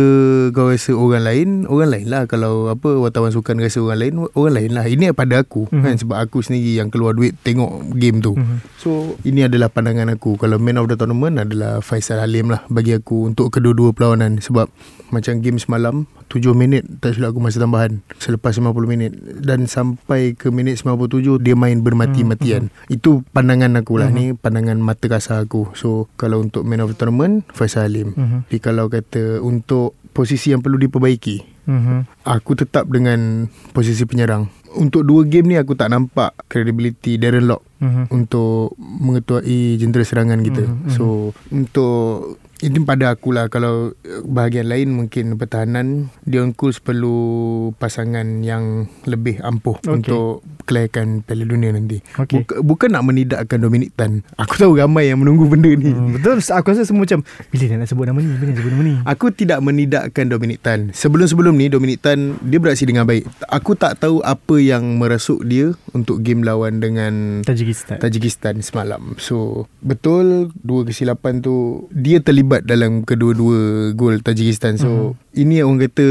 [0.51, 2.23] kau rasa orang lain, orang lain lah.
[2.25, 4.85] Kalau apa wartawan sukan rasa orang lain, orang lain lah.
[4.85, 5.81] Ini pada aku Mhm.
[5.81, 8.35] kan sebab aku sendiri yang keluar duit tengok game tu.
[8.35, 8.57] Mhm.
[8.77, 8.91] So
[9.23, 13.27] ini adalah pandangan aku Kalau man of the tournament adalah Faisal Halim lah Bagi aku
[13.27, 14.69] untuk kedua-dua perlawanan Sebab
[15.09, 20.37] macam game semalam 7 minit tak silap aku masa tambahan Selepas 50 minit Dan sampai
[20.37, 25.73] ke minit 97 Dia main bermati-matian Itu pandangan aku lah Ni pandangan mata kasar aku
[25.73, 28.45] So kalau untuk man of the tournament Faisal Halim Mhm.
[28.45, 32.25] Tapi kalau kata untuk posisi yang perlu diperbaiki Mhm.
[32.25, 37.65] Aku tetap dengan posisi penyerang Untuk dua game ni aku tak nampak Credibility Darren Lock
[37.79, 38.11] Mhm.
[38.11, 40.67] untuk mengetuai jentera serangan kita.
[40.67, 40.91] Mhm, mhm.
[40.91, 41.05] So
[41.49, 48.91] untuk Ini pada akulah Kalau uh, bahagian lain Mungkin pertahanan Dion Kools perlu Pasangan yang
[49.07, 49.91] Lebih ampuh Okey.
[49.95, 52.05] Untuk Kelayakan Piala Dunia nanti.
[52.21, 52.45] Okey.
[52.45, 54.21] Buka, Bukan nak menidakkan Dominic Tan.
[54.37, 55.97] Aku tahu ramai yang menunggu benda ni.
[55.97, 56.45] Hmm, betul.
[56.45, 58.37] Aku rasa semua macam bila dia nak sebut nama ni?
[58.37, 58.95] Bila nak sebut nama ni?
[59.09, 60.93] Aku tidak menidakkan Dominic Tan.
[60.93, 63.25] Sebelum-sebelum ni Dominic Tan Dia beraksi dengan baik.
[63.49, 68.05] Aku tak tahu Apa yang merasuk dia Untuk game lawan dengan Tajikistan.
[68.05, 69.17] Tajikistan semalam.
[69.17, 74.97] So Betul Dua kesilapan tu Dia terlibat dalam Kedua-dua Gol Tajikistan So Mhm.
[74.97, 75.13] uh-huh.
[75.39, 76.07] Ini orang kata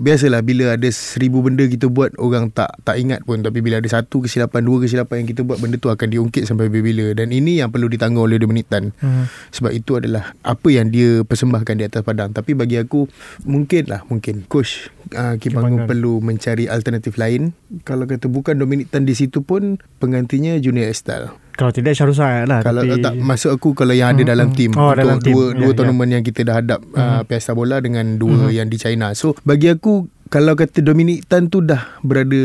[0.00, 3.86] Biasalah Bila ada seribu benda kita buat Orang tak tak ingat pun Tapi bila ada
[3.86, 7.60] satu kesilapan Dua kesilapan yang kita buat Benda tu akan diungkit Sampai bila-bila Dan ini
[7.60, 9.26] yang perlu ditanggung oleh Dominic Tan Hmm.
[9.50, 12.30] sebab itu adalah apa yang dia persembahkan di atas padang.
[12.30, 13.10] Tapi bagi aku
[13.42, 15.90] mungkin lah mungkin coach uh, Kim Panggung Panggung.
[15.90, 17.50] perlu mencari alternatif lain.
[17.82, 21.34] Kalau kata bukan Dominic Tan di situ pun penggantinya Junior Estal.
[21.52, 23.00] Kalau tidak Syarul Saad lah Kalau tapi...
[23.00, 24.56] tak masuk aku kalau yang ada Hmm, dalam hmm.
[24.56, 25.30] tim Oh, untuk dalam tim.
[25.30, 25.74] dua dua ya.
[25.74, 27.22] tournament yang kita dah hadap uh, Hmm.
[27.24, 28.52] Piala Bola dengan dua Hmm.
[28.52, 29.12] yang di China.
[29.12, 29.92] So bagi aku
[30.26, 32.40] kalau kata Dominic Tan tu dah berada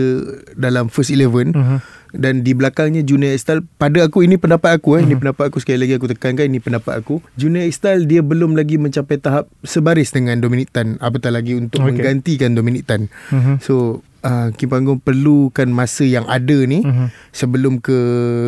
[0.54, 1.78] dalam first 11 Mhm.
[2.12, 5.80] Dan di belakangnya Junior Estal pada aku ini pendapat aku eh ini pendapat aku sekali
[5.80, 10.38] lagi aku tekankan ini pendapat aku Junior Estal dia belum lagi mencapai tahap sebaris dengan
[10.38, 11.88] Dominic Tan apatah lagi untuk Okey.
[11.94, 13.60] menggantikan Dominic Tan Mhm.
[13.60, 17.08] so uh, Kim Panggung perlukan masa yang ada ni Mhm.
[17.30, 17.98] sebelum ke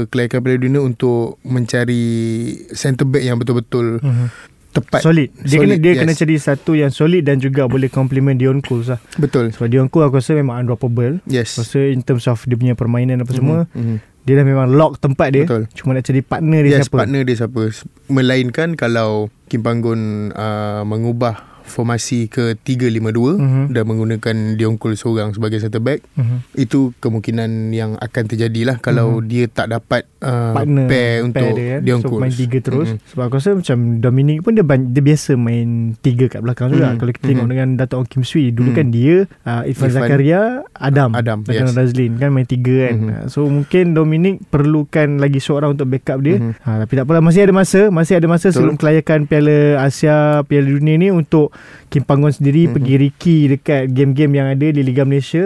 [0.08, 2.04] kelayakan Piala Dunia untuk mencari
[2.72, 4.28] centre back yang betul-betul Mhm.
[4.82, 5.02] Tepat.
[5.04, 5.30] Solid.
[5.44, 6.00] Dia Solid, kena dia yes.
[6.02, 9.52] kena cari satu yang solid Dan juga boleh compliment Dion Kools lah betul.
[9.52, 11.20] Sebab Dion Kools aku rasa memang undroppable.
[11.28, 11.56] Yes.
[11.56, 13.98] Aku rasa in terms of Dia punya permainan apa semua Mhm, mhm.
[14.28, 15.48] Dia dah memang lock tempat dia.
[15.48, 15.66] Betul.
[15.74, 17.02] Cuma nak cari partner dia yes, siapa.
[17.02, 17.62] partner dia siapa.
[18.14, 23.64] Melainkan kalau Kim Panggun uh, mengubah formasi ke 3-5-2 Mhm.
[23.72, 26.38] dan menggunakan Dion seorang sebagai center back Mhm.
[26.58, 31.82] itu kemungkinan yang akan terjadilah kalau dia tak dapat uh, partner pair untuk dia kan
[31.86, 32.98] Dion so main tiga terus Mhm.
[32.98, 33.10] mm-hmm.
[33.14, 36.98] sebab aku rasa macam Dominic pun dia, dia biasa main tiga kat belakang juga Mhm.
[36.98, 37.54] kalau kita tengok Mhm.
[37.54, 38.78] dengan Dato' Ong Kim Sui dulu Mhm.
[38.78, 40.02] kan dia uh, Irfan Irfan.
[40.02, 40.42] Zakaria
[40.74, 41.72] Adam Adam, yes.
[41.72, 43.10] Razlin kan main tiga kan Mhm.
[43.10, 46.52] Uh, so mungkin Dominic perlukan lagi seorang untuk backup dia Mhm.
[46.60, 48.56] ha, tapi tak apalah masih ada masa masih ada masa Betul.
[48.56, 51.52] sebelum kelayakan Piala Asia Piala Dunia ni untuk
[51.90, 52.74] Kim Panggon sendiri Mhm.
[52.74, 55.42] pergi Ricky dekat game-game yang ada di Liga Malaysia.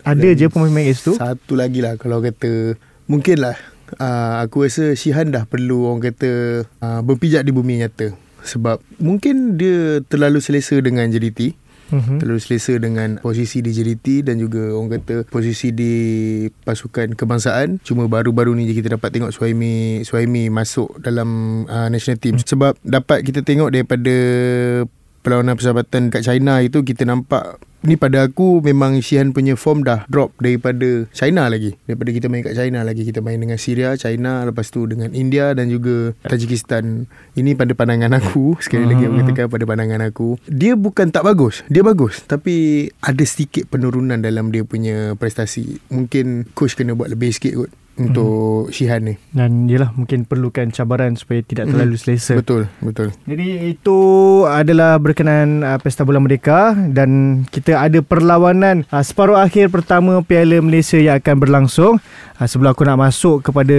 [0.00, 3.58] Ada Dan je pemain-pemain kat situ Satu lagi lah kalau kata mungkin lah
[3.96, 6.30] uh, aku rasa Shihan dah perlu orang kata
[6.78, 8.14] uh, berpijak di bumi nyata.
[8.40, 11.58] Sebab mungkin dia terlalu selesa dengan JDT
[11.90, 12.22] Mhm.
[12.22, 15.92] terlalu selesa dengan posisi di JDT dan juga orang kata posisi di
[16.62, 17.82] pasukan kebangsaan.
[17.82, 21.28] Cuma baru-baru ni je kita dapat tengok Suhaimi Suhaimi masuk dalam
[21.66, 22.38] uh, national team.
[22.38, 24.14] Sebab dapat kita tengok daripada
[25.20, 30.04] perlawanan persahabatan kat China itu kita nampak ni pada aku memang Shihan punya form dah
[30.04, 31.76] drop daripada China lagi.
[31.88, 33.08] Daripada kita main kat China lagi.
[33.08, 37.08] Kita main dengan Syria China lepas tu dengan India dan juga Tajikistan.
[37.32, 38.60] Ini pada pandangan aku.
[38.60, 39.20] Sekali lagi aku Mhm.
[39.24, 41.64] katakan pada pandangan aku dia bukan tak bagus.
[41.72, 45.80] Dia bagus tapi ada sedikit penurunan dalam dia punya prestasi.
[45.88, 47.70] Mungkin coach kena buat lebih sikit kot
[48.02, 48.32] untuk
[48.70, 51.72] Shihan ni Dan yelah mungkin perlukan cabaran supaya tidak Mhm.
[51.72, 52.34] terlalu selesa.
[52.34, 53.98] betul betul Jadi itu
[54.44, 60.58] adalah berkenaan uh, Pesta Bola Merdeka dan kita ada perlawanan uh, separuh akhir pertama Piala
[60.58, 61.92] Malaysia yang akan berlangsung.
[62.34, 63.76] Uh, sebelum aku nak masuk kepada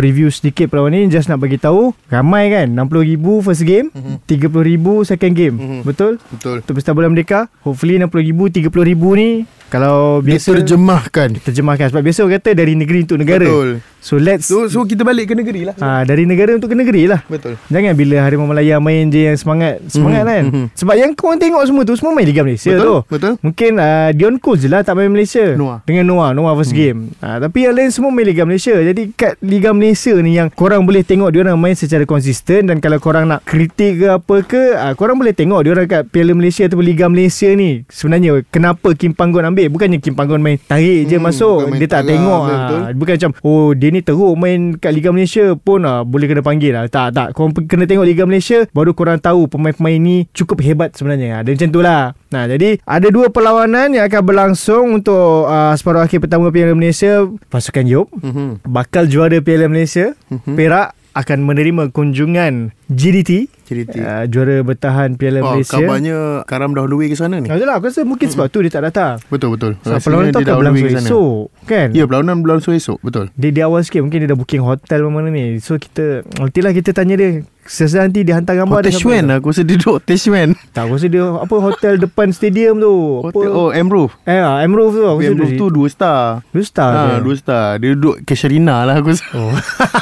[0.00, 4.24] preview sedikit perlawanan ni just nak bagi tahu ramai kan 60,000 first game, Mhm.
[4.24, 5.54] 30,000 second game.
[5.54, 5.80] Mhm.
[5.82, 6.16] Betul?
[6.30, 9.28] betul Untuk Pesta Bola Merdeka, hopefully 60,000 30,000 ni
[9.68, 13.44] kalau biasa diterjemahkan terjemahkan sebab biasa orang kata dari negeri untuk negara.
[13.44, 16.74] betul So let's so, so kita balik ke negeri lah Ah dari negara untuk ke
[16.74, 17.20] negeri lah.
[17.22, 20.66] betul Jangan bila Harimau Malaya main je yang semangat Semangat Mhm, kan mhm.
[20.72, 24.08] Sebab yang kau tengok semua tu Semua main Liga Malaysia betul tu betul Mungkin uh,
[24.10, 25.84] Dion Cole je lah Tak main Malaysia Noah.
[25.84, 26.80] Dengan Noah Noah first Hmm.
[26.80, 29.89] game uh, Tapi yang lain semua main Liga Malaysia Jadi kat Liga Malaysia
[30.20, 34.06] ni Yang korang boleh tengok Diorang main secara konsisten Dan kalau korang nak kritik ke
[34.10, 37.82] apa ke uh, Korang boleh tengok Diorang kat Piala Malaysia Ataupun Liga Malaysia ni.
[37.90, 39.70] Sebenarnya Kenapa Kim Panggon ambil?
[39.70, 42.60] Bukannya Kim Panggon main Tarik je Hmm, masuk Dia tak tengah, tengok betul, ah.
[42.60, 42.80] betul.
[42.96, 46.72] Bukan macam Oh dia ni teruk main Kat Liga Malaysia pun ah, Boleh kena panggil
[46.72, 46.84] lah.
[46.86, 47.28] Tak tak.
[47.32, 51.42] Korang kena tengok Liga Malaysia Baru korang tahu Pemain-pemain ni Cukup hebat sebenarnya.
[51.42, 52.02] Ada macam tu lah.
[52.30, 57.26] Nah jadi Ada dua perlawanan Yang akan berlangsung Untuk uh, separuh akhir pertama Piala Malaysia.
[57.48, 58.06] Pasukan Yop.
[58.20, 58.62] Mhm.
[58.62, 59.79] Bakal juara Piala Malaysia
[60.28, 60.54] Mhm.
[60.54, 65.74] Perak akan menerima kunjungan GDT JDT uh, Juara bertahan Piala Oh, Malaysia.
[65.74, 67.46] kabarnya Karam dah way ke sana ni?
[67.46, 69.18] Ah, Itulah aku rasa mungkin sebab tu dia tak datang.
[69.26, 69.72] Betul betul.
[69.80, 71.06] Rasanya perlawanan tu akan berlangsung ke sana.
[71.06, 71.88] esok Kan?
[71.90, 73.26] Ya perlawanan berlangsung esok Betul.
[73.32, 75.58] Dia di awal sikit Mungkin dia dah booking hotel mana ni.
[75.58, 77.30] So kita Nantilah kita tanya dia
[77.70, 80.82] Sesudah nanti dia hantar gambar Hotel dia Shuen Aku rasa dia duduk Hotel Shuen Tak
[80.82, 83.22] aku rasa dia Apa hotel depan stadium tu.
[83.22, 86.42] Hotel apa, Oh Emroof Eh ah, Emerald tu aku Emroof dia- tu dua star.
[86.50, 87.78] Dua star Ha, je dua star.
[87.78, 89.22] Dia duduk Casuarina lah aku rasa.
[89.32, 89.54] Oh.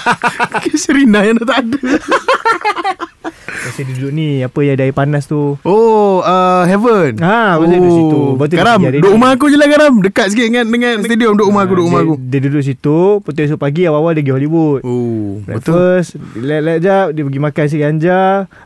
[0.65, 1.79] Casuarina yang dah tak ada
[3.49, 7.17] Dia duduk ni Apa yang ada air panas tu Oh, uh, Heaven.
[7.21, 8.21] Ha, pasal duduk situ.
[8.55, 10.01] Karam, duduk rumah aku je lah Karam.
[10.01, 11.33] Dekat sikit dengan dengan stadium.
[11.35, 12.15] Duduk rumah aku, duduk rumah aku.
[12.19, 16.03] Dia duduk situ tu esok pagi Awal-awal dia pergi Hollywood Oh, betul.
[16.03, 18.21] Breakfast Relax-relax jap Dia pergi makan si ganja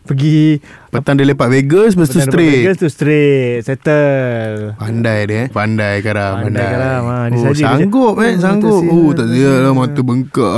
[0.04, 0.38] Pergi
[0.92, 2.68] Petang dia lepak Vegas, lepas tu straight.
[2.68, 5.46] Vegas tu straight Settle Pandai dia eh.
[5.48, 6.44] Pandai Karam.
[6.44, 7.16] Pandai Karam, ha.
[7.26, 8.82] Dia Oh, sanggup eh, "Oh, sanggup.
[8.84, 10.52] Oh, siap." tak siap lah mata bengkak.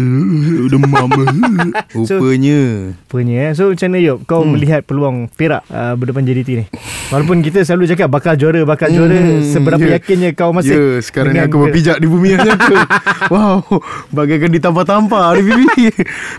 [0.72, 1.10] Demam.
[1.92, 2.60] Rupanya.
[3.04, 3.52] Rupanya eh.
[3.52, 4.50] So macam mana Yop Kau hmm.
[4.50, 6.64] melihat peluang Perak uh, Berdepan JDT ni
[7.06, 9.94] Walaupun kita selalu cakap Bakal juara Bakal Hmm, juara Seberapa ya.
[9.94, 12.80] yakinnya kau masih Ya, sekarang ni aku berpijak di bumi yang nyata.
[13.28, 13.60] wow,
[14.08, 15.36] bagaikan ditampar-tampar.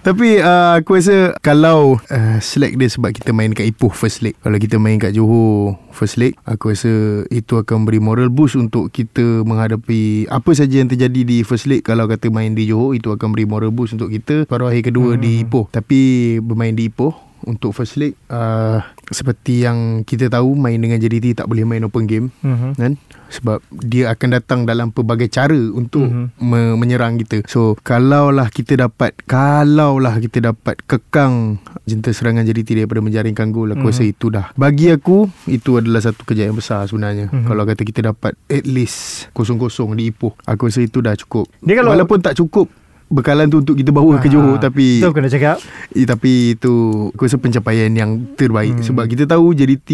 [0.01, 4.35] Tapi uh, aku rasa kalau uh, select dia sebab kita main kat Ipoh first leg.
[4.39, 8.93] Kalau kita main kat Johor first leg, aku rasa itu akan beri moral boost untuk
[8.93, 11.83] kita menghadapi apa saja yang terjadi di first leg.
[11.83, 15.17] Kalau kata main di Johor, itu akan beri moral boost untuk kita paruh akhir kedua
[15.17, 15.21] hmm.
[15.21, 15.65] di Ipoh.
[15.67, 15.99] Tapi
[16.39, 21.45] bermain di Ipoh untuk first leg uh, seperti yang kita tahu main dengan JDT tak
[21.45, 22.69] boleh main open game Mhm.
[22.73, 22.93] kan
[23.27, 26.15] sebab dia akan datang dalam pelbagai cara untuk Mhm.
[26.33, 26.41] mm-hmm.
[26.41, 27.43] me- menyerang kita.
[27.45, 33.83] So kalaulah kita dapat kalaulah kita dapat kekang jentera serangan JDT daripada menjaringkan gol aku
[33.83, 33.89] Mhm.
[33.89, 34.51] rasa itu dah.
[34.53, 37.27] Bagi aku itu adalah satu kejayaan besar sebenarnya.
[37.27, 37.45] Mhm.
[37.45, 41.51] Kalau kata kita dapat at least kosong-kosong di Ipoh, aku rasa itu dah cukup.
[41.59, 42.71] Dia kalau- Walaupun tak cukup
[43.09, 45.57] bekalan tu untuk kita bawa ke Johor Ah, tapi Betul kena cakap
[45.89, 46.73] Eh, tapi itu
[47.09, 48.77] aku rasa pencapaian yang terbaik Hmm.
[48.77, 48.87] hmm.
[48.87, 49.89] sebab kita tahu JDT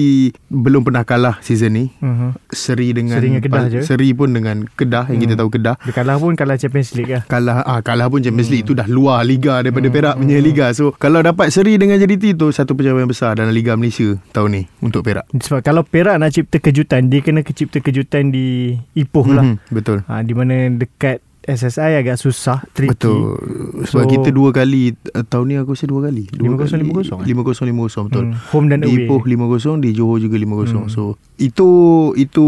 [0.48, 1.86] belum pernah kalah season ni.
[1.96, 2.34] Mhm.
[2.50, 3.80] Seri dengan Seri dengan Kedah je.
[3.84, 5.42] Seri pun dengan Kedah yang kita Hmm.
[5.42, 5.76] tahu Kedah.
[5.80, 8.86] Dia kalah pun Kalah Champions League lah Kalah ah kalah pun Champions League itu dah
[8.86, 9.96] luar liga daripada Hmm.
[9.96, 10.66] Perak punya liga.
[10.72, 14.62] So kalau dapat seri dengan JDT tu satu pencapaian besar dalam Liga Malaysia tahun ni
[14.80, 15.30] untuk Perak.
[15.32, 20.02] Sebab kalau Perak nak cipta kejutan Dia kena cipta kejutan di Ipoh lah Mhm, betul.
[20.04, 23.36] ha, Di mana dekat SSI agak susah Tricky Betul
[23.84, 27.28] Sebab So- kita dua kali uh, Tahun ni aku rasa dua kali 5-0, 5-0, eh?
[27.28, 29.04] 5-0 5-0 betul Hmm, home dan Di away.
[29.04, 30.88] Ipoh 5-0 Di Johor juga 5-0 Hmm.
[30.88, 31.70] So itu
[32.14, 32.46] itu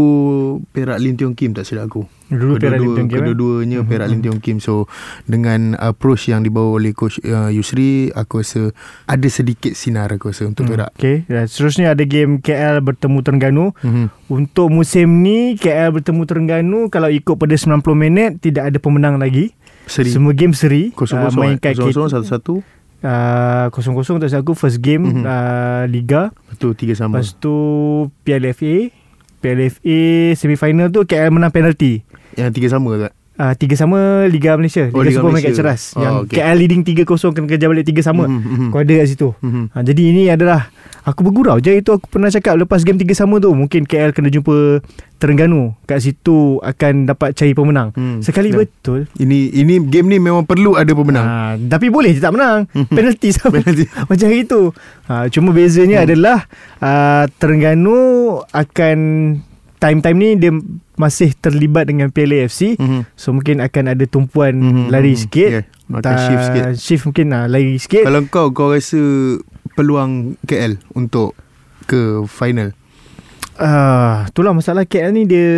[0.70, 2.06] Perak Lim Tiong Kim tak silap aku.
[2.26, 3.18] Dulu Kedua, Perak Lim Tiong Kim.
[3.18, 3.20] Eh?
[3.22, 3.86] Kedua-duanya eh?
[3.86, 4.24] Perak Lim mhm.
[4.24, 4.56] Tiong Kim.
[4.62, 4.86] So
[5.26, 8.70] dengan approach yang dibawa oleh coach uh, Yusri aku rasa
[9.06, 10.70] ada sedikit sinar aku rasa untuk mhm.
[10.70, 10.90] Perak.
[10.98, 11.16] Okey.
[11.26, 13.66] Dan seterusnya ada game KL bertemu Terengganu.
[13.82, 14.06] Hmm.
[14.30, 19.54] Untuk musim ni KL bertemu Terengganu kalau ikut pada 90 minit tidak ada pemenang lagi.
[19.86, 20.10] Seri.
[20.10, 20.90] Semua game seri.
[20.90, 21.78] Kosong-kosong, uh, mainkan eh?
[21.78, 25.22] kosong-kosong, kosong-kosong, satu-satu uh, Kosong-kosong tak silap aku First game Mhm.
[25.22, 27.54] uh, Liga Betul tiga sama Lepas tu
[28.22, 28.92] PLFA
[29.38, 30.00] PLFA
[30.32, 32.04] semifinal tu KL menang penalty
[32.34, 33.15] Yang tiga sama tak?
[33.38, 35.48] Uh, Tiga sama Liga Malaysia Liga, Oh, Liga Super Malaysia.
[35.48, 35.62] Malaysia.
[35.62, 36.36] Ceras Oh, Yang okay.
[36.38, 38.68] KL leading 3-0 Kena kejar balik 3 sama Mhm, mhm.
[38.68, 39.64] Kau ada kat situ Mhm.
[39.68, 40.68] ha, Jadi ini adalah
[41.04, 44.26] Aku bergurau je Itu aku pernah cakap Lepas game 3 sama tu Mungkin KL kena
[44.26, 44.82] jumpa
[45.16, 48.18] Terengganu Kat situ Akan dapat cari pemenang Hmm.
[48.18, 51.24] Sekali Dan betul Ini ini game ni memang perlu ada pemenang.
[51.24, 53.86] ha, Tapi boleh je tak menang Penalty sama Penalty.
[54.10, 54.60] Macam itu
[55.06, 56.06] ha, Cuma bezanya hmm.
[56.06, 56.38] adalah
[56.78, 58.00] uh, Terengganu
[58.50, 58.98] Akan
[59.76, 60.52] Time-time ni Dia
[60.94, 63.00] masih terlibat dengan PLAFC Mhm.
[63.12, 65.20] So mungkin akan ada tumpuan Mhm, lari mhm.
[65.20, 66.64] sikit Yeah, akan shift sikit.
[66.76, 69.00] Shift mungkin lah Lari sikit Kalau kau kau rasa
[69.72, 71.36] peluang KL untuk
[71.84, 72.72] ke final.
[73.54, 75.48] Ah, itulah masalah KL ni dia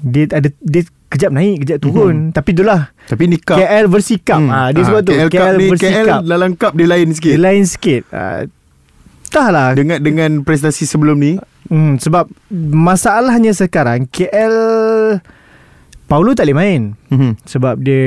[0.00, 2.28] dia ada dia kejap naik, kejap turun.
[2.28, 2.32] Mhm.
[2.32, 3.56] Tapi itulah Tapi ni cup.
[3.56, 4.36] KL bersikap.
[4.36, 4.50] Hmm.
[4.50, 5.92] Ah, dia Ah, sebab tu KL, KL, cup ni bersikap.
[5.94, 7.32] KL dalam cup dia lain dia sikit.
[7.38, 8.02] lain sikit.
[8.10, 8.40] Ah,
[9.24, 9.68] entahlah.
[9.72, 11.32] Dengan dengan prestasi sebelum ni,
[11.66, 14.54] Hmm, sebab masalahnya sekarang KL
[16.04, 17.40] Paulo tak boleh main mhm.
[17.42, 18.04] sebab dia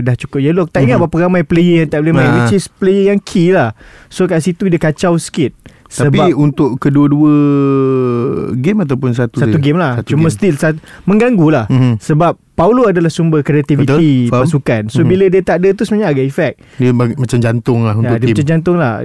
[0.00, 0.64] dah cukup yellow.
[0.64, 1.02] Tak ingat Mhm.
[1.02, 2.36] berapa ramai player yang tak boleh main Ah.
[2.40, 3.74] which is player yang key lah.
[4.06, 5.50] So kat situ dia kacau sikit.
[5.84, 7.34] Tapi Sebab untuk kedua-dua
[8.54, 9.60] game ataupun satu satu saja?
[9.60, 10.00] game lah.
[10.00, 10.32] Satu Cuma game.
[10.32, 11.66] still sat, mengganggu lah.
[11.68, 12.00] Mhm.
[12.00, 14.88] Sebab Paulo adalah sumber kreativiti pasukan.
[14.88, 15.08] So Mhm.
[15.10, 16.52] bila dia tak ada tu sebenarnya agak efek.
[16.78, 18.34] Dia bagi, macam jantung lah untuk Ya, dia tim.
[18.34, 19.04] macam jantung lah.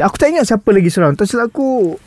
[0.00, 1.12] Aku tak ingat siapa lagi serang.
[1.12, 1.98] Tak silap aku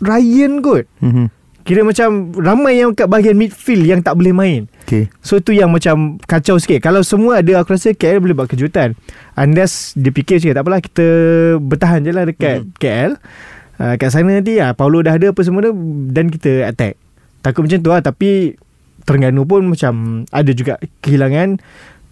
[0.00, 0.84] Ryan kot.
[1.00, 1.28] Mhm.
[1.60, 4.60] Kira macam ramai yang kat bahagian midfield yang tak boleh main.
[4.82, 5.12] Okay.
[5.20, 6.80] So tu yang macam kacau sikit.
[6.80, 8.96] Kalau semua ada aku rasa KL boleh buat kejutan.
[9.36, 11.06] Unless dia fikir cakap tak apalah kita
[11.60, 12.72] bertahan je lah dekat Mhm.
[12.74, 13.12] KL.
[13.76, 15.72] Uh, kat sana nanti uh, Paulo dah ada apa semua dah
[16.10, 16.96] dan kita attack.
[17.40, 18.56] Takut macam tu lah tapi
[19.00, 19.92] Terengganu pun macam
[20.28, 21.56] ada juga kehilangan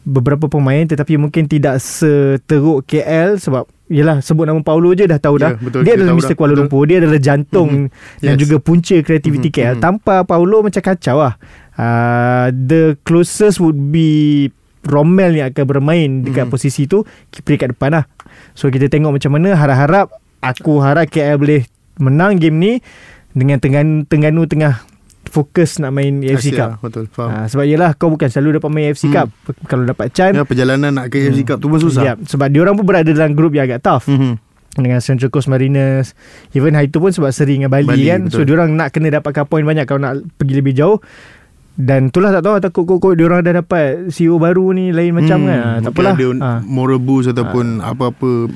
[0.03, 5.37] beberapa pemain tetapi mungkin tidak seteruk KL sebab Yelah sebut nama Paulo je dah tahu
[5.37, 6.29] Ya, dah betul, Dia adalah Mr.
[6.29, 6.37] dah.
[6.37, 6.61] Kuala Betul.
[6.63, 8.21] Lumpur Dia adalah jantung Mhm.
[8.21, 8.41] Dan Yes.
[8.41, 9.83] juga punca kreativiti Mhm, KL mhm.
[9.83, 11.35] Tanpa Paulo macam kacau lah
[11.75, 14.49] uh, The closest would be
[14.85, 16.53] Rommel yang akan bermain Dekat Mhm.
[16.53, 18.05] posisi tu Peringkat depan lah
[18.53, 21.65] So kita tengok macam mana Harap-harap Aku harap KL boleh
[21.97, 22.73] Menang game ni
[23.33, 24.85] Dengan Tengganu, Tengganu tengah
[25.29, 26.83] fokus nak main AFC Asia, Cup.
[26.83, 29.15] Betul Faham Ha, sebab yelah kau bukan selalu dapat main AFC Hmm.
[29.15, 29.29] Cup.
[29.65, 32.61] Kalau dapat chance Ya perjalanan nak ke AFC Cup tu pun susah Ya, sebab dia
[32.61, 34.41] orang pun berada dalam grup yang agak tough Mhm.
[34.75, 36.15] dengan Central Coast Mariners.
[36.51, 38.21] Even hari tu pun sebab seri dengan Bali, Bali, kan.
[38.27, 38.45] So betul.
[38.45, 40.99] dia orang nak kena dapatkan poin banyak kalau nak pergi lebih jauh.
[41.79, 45.47] Dan itulah tak tahu takut kok dia orang dah dapat CEO baru ni lain macam
[45.47, 45.55] kan.
[45.55, 46.13] Ha, tak Hmm, apalah.
[46.13, 46.29] ada
[46.65, 48.51] moral boost ataupun apa-apa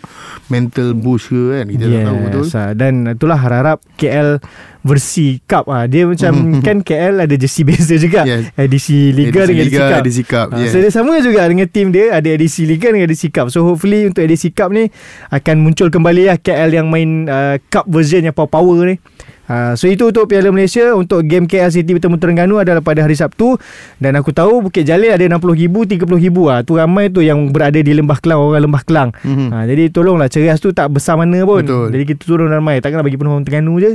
[0.49, 2.63] mental boost ke kan kita tak tahu betul ha.
[2.73, 4.43] Dan itulah harap KL
[4.83, 8.51] versi Cup ah dia macam kan KL ada jersey beza juga Yes.
[8.57, 10.69] edisi Liga Edisi dengan edisi Liga, Cup edisi Cup, Ah, yes.
[10.69, 14.03] so dia sama juga dengan tim dia ada edisi Liga dengan edisi Cup so hopefully
[14.05, 14.91] untuk edisi Cup ni
[15.29, 18.97] akan muncul kembali lah KL yang main uh, Cup version yang power-power ni
[19.53, 23.13] Uh, so itu untuk Piala Malaysia Untuk game KL City bertemu Terengganu Adalah pada hari
[23.13, 23.61] Sabtu
[23.99, 26.09] Dan aku tahu Bukit Jalil ada 60,000 30,000
[26.49, 26.61] ah.
[26.61, 29.53] Tu ramai tu yang berada di Lembah Kelang Orang Lembah Kelang Mhm.
[29.53, 31.61] Ha, jadi tolonglah ceras tu tak besar mana pun.
[31.61, 31.93] Betul.
[31.93, 32.81] Jadi kita turun ramai.
[32.81, 33.93] Takkanlah bagi penuh orang Terengganu je.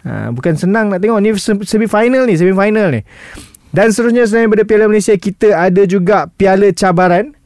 [0.00, 3.00] Ha, bukan senang nak tengok ni se- semi-final ni, semi-final ni.
[3.68, 7.37] Dan seterusnya selain daripada Piala Malaysia kita ada juga Piala Cabaran.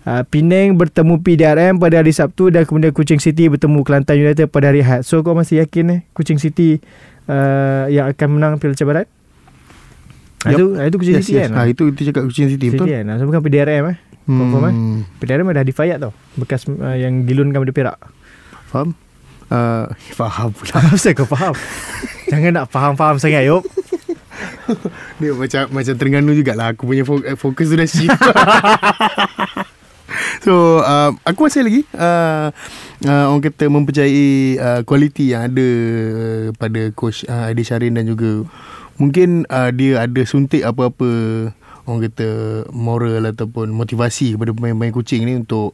[0.00, 4.72] Uh, Penang bertemu PDRM pada hari Sabtu dan kemudian Kuching City bertemu Kelantan United pada
[4.72, 5.04] hari Ahad.
[5.04, 6.80] So kau masih yakin eh Kuching City
[7.28, 9.04] uh, yang akan menang Piala Cabaran?
[10.48, 10.56] Yep.
[10.56, 10.56] Yup.
[10.56, 11.42] Itu itu Kuching yes, City yes.
[11.44, 11.50] kan?
[11.52, 13.12] Ha, itu kita cakap Kuching City, City betul kan?
[13.20, 13.96] So bukan PDRM eh?
[14.24, 14.72] Confirm eh?
[14.72, 16.12] Hmm, PDRM ada Hadi Fayat tau.
[16.40, 17.96] Bekas uh, yang dilunkan pada Perak.
[18.72, 18.94] Faham
[19.50, 21.54] uh, Faham pula Kenapa kau faham?
[22.30, 23.66] Jangan nak faham-faham sangat Yop
[25.20, 28.14] Dia macam Macam Terengganu jugalah Aku punya eh, fokus tu dah shift
[30.46, 32.50] So uh, Aku masih lagi uh,
[33.02, 35.68] uh, Orang kata mempercayai uh, Kualiti yang ada
[36.54, 38.46] Pada coach uh, Adi Syarin dan juga
[38.96, 41.08] Mungkin uh, dia ada suntik apa-apa
[41.84, 42.28] Orang kata
[42.70, 45.72] Moral ataupun Motivasi kepada pemain-pemain kucing ni Untuk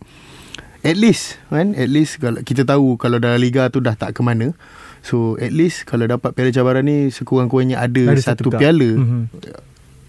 [0.80, 4.22] At least kan At least kalau Kita tahu Kalau dalam liga tu dah tak ke
[4.22, 4.54] mana
[5.02, 8.58] So at least Kalau dapat piala cabaran ni Sekurang-kurangnya ada, ada satu, cup.
[8.58, 9.22] piala Mhm.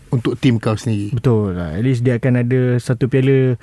[0.08, 3.58] Untuk tim kau sendiri Betul lah At least dia akan ada Satu piala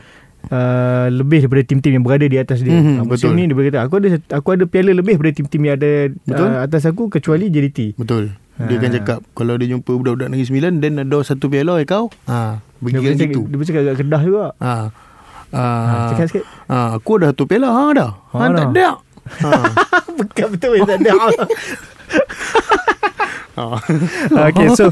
[0.47, 2.73] uh, Lebih daripada tim-tim yang berada di atas dia.
[2.73, 3.33] Mhm, uh, Musim betul.
[3.35, 6.47] ni dia berkata Aku ada aku ada piala lebih daripada tim-tim yang ada Betul.
[6.47, 8.35] uh, Atas aku Kecuali JDT Betul.
[8.55, 8.97] Dia akan Ha.
[8.97, 12.07] cakap Kalau dia jumpa budak-budak Negeri Sembilan Dan ada satu piala eh kau?
[12.25, 14.45] Ha, Dia Pergi kan cakap, situ dia pun cakap agak kedah juga.
[14.57, 14.75] Ha.
[15.51, 16.45] ha, Ha, Cakap sikit.
[16.67, 18.11] Ha, Aku dah satu piala Ha dah.
[18.31, 18.89] Ha, Ha, tak ada
[19.41, 19.51] ha.
[20.15, 21.13] Bukan betul tak ada
[23.55, 23.79] ha.
[24.49, 24.91] Okay so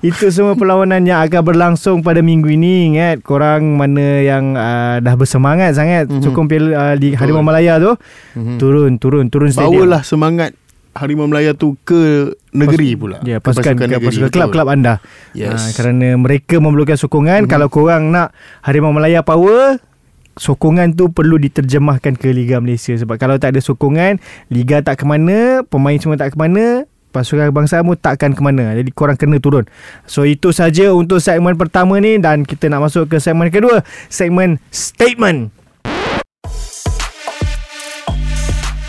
[0.00, 5.14] Itu semua perlawanan yang akan berlangsung pada minggu ini Ingat korang mana yang uh, dah
[5.14, 6.20] bersemangat sangat Mhm.
[6.20, 7.40] Sokong piala uh, di Harimau.
[7.40, 7.92] Malaya tu
[8.32, 8.56] Mhm.
[8.56, 10.52] Turun turun turun stadium Bawalah semangat
[10.92, 15.00] Harimau Melaya tu ke negeri pula Ya, pasukan ke pasukan kelab-kelab anda.
[15.32, 15.56] Yes.
[15.56, 17.44] Ah, kerana mereka memerlukan sokongan.
[17.44, 17.48] Mhm.
[17.48, 19.80] Kalau korang nak Harimau Malaya power,
[20.32, 25.04] sokongan tu perlu diterjemahkan ke Liga Malaysia sebab kalau tak ada sokongan, liga tak ke
[25.04, 28.72] mana, pemain semua tak ke mana, pasukan kebangsaan pun takkan ke mana.
[28.72, 29.68] Jadi korang kena turun.
[30.08, 34.56] So itu saja untuk segmen pertama ni dan kita nak masuk ke segmen kedua, segmen
[34.72, 35.52] statement.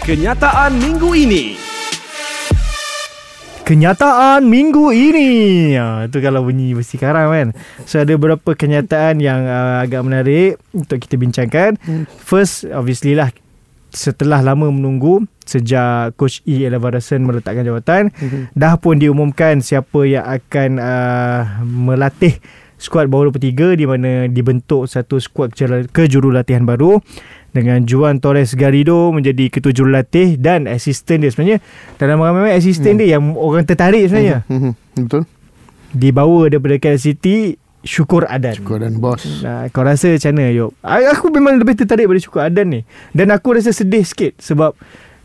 [0.08, 1.74] Kenyataan minggu ini.
[3.64, 7.56] Kenyataan minggu ini ha, Itu kalau bunyi besi karam kan
[7.88, 11.80] So ada beberapa kenyataan yang uh, agak menarik Untuk kita bincangkan
[12.20, 13.32] First obviously lah
[13.88, 16.64] Setelah lama menunggu Sejak Coach E.
[16.64, 18.10] Elavarasan meletakkan jawatan
[18.52, 22.40] Dah pun diumumkan siapa yang akan uh, melatih
[22.76, 25.56] skuad bawah 23 di mana dibentuk satu skuad
[25.96, 27.00] kejurulatihan baru
[27.56, 31.64] dengan Juan Torres Garrido menjadi ketua jurulatih dan asisten dia sebenarnya
[31.96, 34.72] dalam ramai-ramai asisten dia yang orang tertarik sebenarnya Mhm.
[35.08, 35.24] Betul
[35.94, 38.64] dibawa daripada KL City Syukur Adan.
[38.64, 40.72] Kau dan bos Nah, kau rasa macam mana Yop?
[40.82, 42.82] Aku memang lebih tertarik pada Syukur Adan ni.
[43.12, 44.72] Dan aku rasa sedih sikit sebab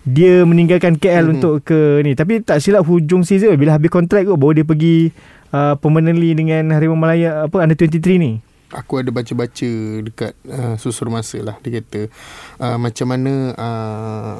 [0.09, 1.33] dia meninggalkan KL Mhm.
[1.35, 2.12] untuk ke ni.
[2.12, 5.12] Tapi tak silap hujung season bila habis kontrak kot baru dia pergi
[5.51, 8.33] uh, permanently dengan Harimau Malaya apa under 23 ni.
[8.68, 12.12] Aku ada baca-baca dekat uh, susur masa lah Dia kata
[12.61, 14.37] uh, Macam mana uh,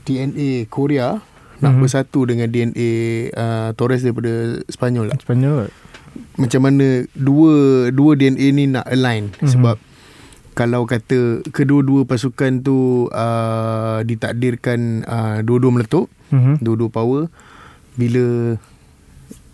[0.00, 1.20] DNA Korea
[1.56, 1.80] Nak Mhm.
[1.80, 2.92] bersatu dengan DNA
[3.32, 4.32] uh, Torres daripada
[4.64, 5.68] Spanyol lah Sepanyol.
[6.36, 7.52] Macam mana Dua
[7.88, 9.44] Dua DNA ni nak align Mhm.
[9.46, 9.76] Sebab
[10.56, 16.58] Kalau kata Kedua-dua pasukan tu uh, Ditakdirkan uh, Dua-dua meletup Mhm.
[16.58, 17.22] Dua-dua power
[17.94, 18.56] Bila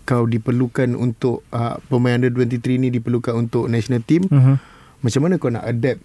[0.03, 4.57] Kau diperlukan untuk uh, Pemain under 23 ni Diperlukan untuk national team Mhm.
[5.03, 5.99] macam mana kau nak adapt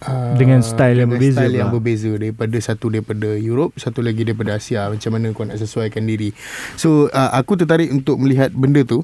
[0.00, 4.22] uh, Dengan style yang dengan berbeza style yang berbeza daripada satu daripada Europe satu lagi
[4.22, 6.30] daripada Asia macam mana kau nak sesuaikan diri
[6.72, 9.02] so uh, aku tertarik untuk melihat benda tu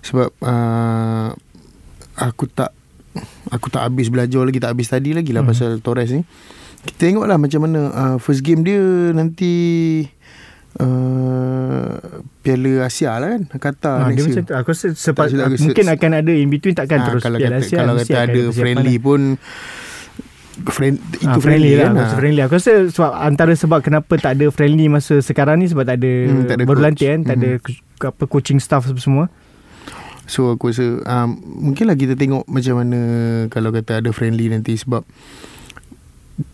[0.00, 1.36] sebab uh,
[2.16, 2.72] aku tak
[3.48, 5.50] aku tak habis belajar lagi tak habis study lagi lah Hmm.
[5.50, 6.22] pasal Torres ni.
[6.80, 8.80] Kita tengoklah macam mana uh, first game dia
[9.10, 9.52] nanti
[10.80, 11.92] uh,
[12.40, 14.56] Piala Asia lah kan Qatar Ah, dia next macam year.
[14.56, 17.36] Aku rasa sepa, Tak aku mungkin se- akan ada in between takkan Ah, terus kalau
[17.36, 19.02] Piala kata, Asia, kalau kata ada friendly lah.
[19.02, 19.20] pun
[20.62, 22.14] friend, itu Ah, friendly, lah kan?
[22.14, 22.40] friendly.
[22.42, 26.12] Aku rasa sebab antara sebab kenapa tak ada friendly masa sekarang ni sebab tak ada,
[26.26, 29.28] Hmm, tak ada baru lantik kan tak ada co- apa coaching staff semua
[30.30, 31.28] So aku rasa um,
[31.66, 32.98] Mungkinlah kita tengok Macam mana
[33.50, 35.02] Kalau kata ada friendly nanti Sebab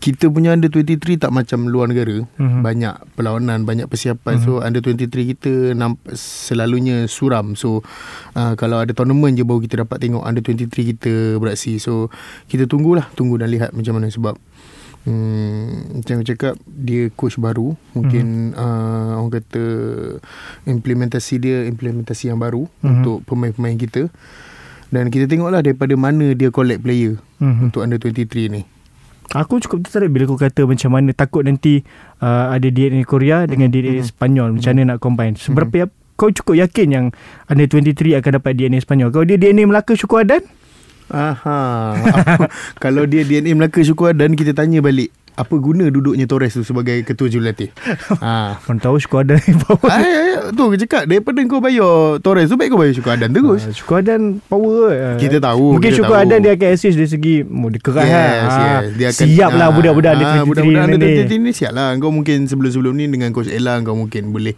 [0.01, 2.25] Kita punya under 23 Tak macam luar negara.
[2.35, 2.59] Mhm.
[2.59, 4.41] Banyak perlawanan Banyak persiapan.
[4.41, 7.53] So under 23 kita namp- Selalunya suram.
[7.53, 7.85] So
[8.33, 11.77] uh, Kalau ada tournament je Baru kita dapat tengok Under 23 kita beraksi.
[11.77, 12.09] So
[12.49, 14.35] Kita tunggulah Tunggu dan lihat macam mana Sebab
[15.07, 18.59] Hmm, macam cakap dia coach baru mungkin Mhm.
[18.59, 19.63] uh, orang kata
[20.67, 22.87] implementasi dia implementasi yang baru Mhm.
[22.91, 24.11] untuk pemain-pemain kita
[24.91, 27.71] dan kita tengoklah daripada mana dia collect player Mhm.
[27.71, 28.67] untuk under 23 ni
[29.27, 31.83] Aku cukup tertarik bila kau kata macam mana takut nanti
[32.19, 34.07] uh, ada DNA Korea dengan DNA Mhm.
[34.07, 35.35] Sepanyol macam mana nak combine.
[35.35, 37.05] Seberapa mm kau cukup yakin yang
[37.45, 39.13] under 23 akan dapat DNA Sepanyol?
[39.13, 40.41] Kalau dia DNA Melaka Syukur Adan?
[41.07, 41.59] Aha.
[42.83, 46.97] Kalau dia DNA Melaka Syukur dan kita tanya balik apa guna duduknya Torres tu sebagai
[47.05, 47.69] ketua jurulatih?
[48.17, 48.57] ha.
[48.65, 49.85] Kau tahu Syukur Adan ni power.
[49.85, 53.13] Ay, ay, ay, tu aku cakap daripada kau bayar Torres tu baik kau bayar Syukur
[53.13, 53.61] Adan terus.
[53.61, 54.89] Ah, Syukur Adan power.
[54.89, 55.15] ah.
[55.15, 56.25] Kita tahu, Mungkin kita Syukur tahu.
[56.25, 58.17] Adan dia akan assist dari segi oh, dia keras Yes, lah.
[58.17, 58.49] yes.
[58.49, 61.17] Ah, Dia akan, Siap lah ah, budak-budak ah, under 23 Budak-budak under ni.
[61.21, 64.57] 23 ni siap lah Kau mungkin sebelum-sebelum ni Dengan Coach Ella Kau mungkin boleh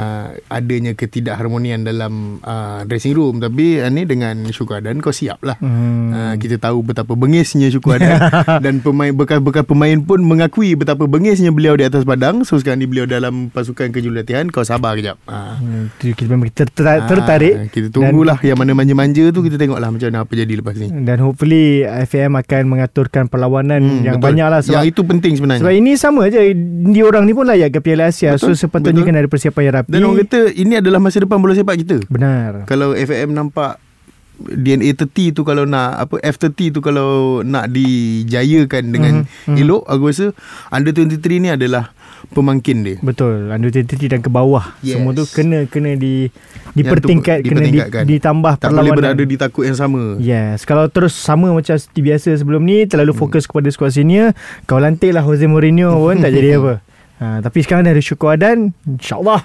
[0.00, 5.40] uh, Adanya ketidakharmonian Dalam uh, dressing room Tapi uh, ni dengan Syukur Adan Kau siap
[5.42, 6.08] lah Hmm.
[6.10, 8.16] Uh, kita tahu betapa bengisnya Syukur Adan
[8.64, 12.42] dan pemain bekas-bekas pemain pun mengakui betapa bengisnya beliau di atas padang.
[12.42, 14.48] So sekarang ni beliau dalam pasukan kejulatihan.
[14.48, 15.20] Kau sabar kejap.
[15.22, 15.54] Uh.
[15.58, 19.90] Hmm, tu kita memang ter- ter- tertarik kita tunggulah yang mana manja-manja tu kita tengoklah
[19.90, 20.88] macam mana apa jadi lepas ni.
[21.02, 24.26] dan hopefully FM akan mengaturkan perlawanan Hmm, yang betul.
[24.26, 25.60] banyak lah sebab yang itu penting sebenarnya.
[25.60, 26.40] Sebab ini sama je
[26.86, 29.08] Dia orang ni pun layak ke Piala Asia Betul, So sepatutnya betul.
[29.08, 31.98] kena ada persiapan yang rapi Dan orang kata ini adalah masa depan bola sepak kita.
[32.06, 33.82] Benar Kalau FAM nampak
[34.40, 39.52] DNA 30 tu kalau nak apa F30 tu kalau nak dijayakan dengan Mhm, mm-hmm.
[39.52, 39.60] mhm.
[39.60, 40.26] elok aku rasa
[40.70, 41.92] under 23 ni adalah
[42.32, 42.96] pemangkin dia.
[43.00, 44.96] Betul Under 23 dan ke bawah Yes.
[44.96, 49.64] Semua tu kena Kena di tu Dipertingkat Kena di, ditambah Tak boleh berada di takut
[49.64, 50.20] yang sama.
[50.20, 53.20] Yes Kalau terus sama macam seperti biasa sebelum ni Terlalu Hmm.
[53.24, 56.84] fokus kepada skuad senior Kau lantik lah Jose Mourinho pun Tak jadi apa
[57.20, 59.44] ha, Tapi sekarang dah ada Syukur Adan InsyaAllah.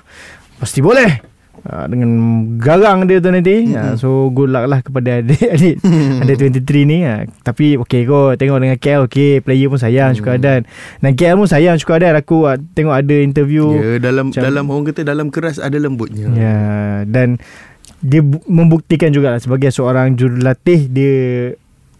[0.55, 1.35] Pasti boleh.
[1.61, 2.09] Ha, Dengan
[2.55, 3.69] garang dia tu nanti.
[3.71, 5.81] Ha, So good luck lah kepada adik-adik
[6.21, 7.21] Ada 23 ni ha.
[7.41, 8.35] Tapi okay kot.
[8.35, 10.63] Tengok dengan KL Okay player pun sayang Syukur Adan.
[10.97, 12.15] Dan KL pun sayang Syukur Adan.
[12.15, 13.73] Aku ah, tengok ada interview.
[13.73, 16.29] Ya, dalam Macam- dalam orang kata dalam keras ada lembutnya.
[16.31, 16.57] Ya
[17.03, 17.37] dan
[17.99, 21.17] dia bu- membuktikan juga lah sebagai seorang jurulatih dia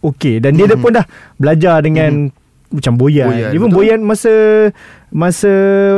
[0.00, 0.38] okey.
[0.38, 0.78] Dan dia Mhm.
[0.78, 2.30] pun dah belajar dengan
[2.68, 3.28] macam Boyan.
[3.28, 3.76] Boyan, Even betul.
[3.78, 4.32] Boyan masa
[5.08, 5.50] masa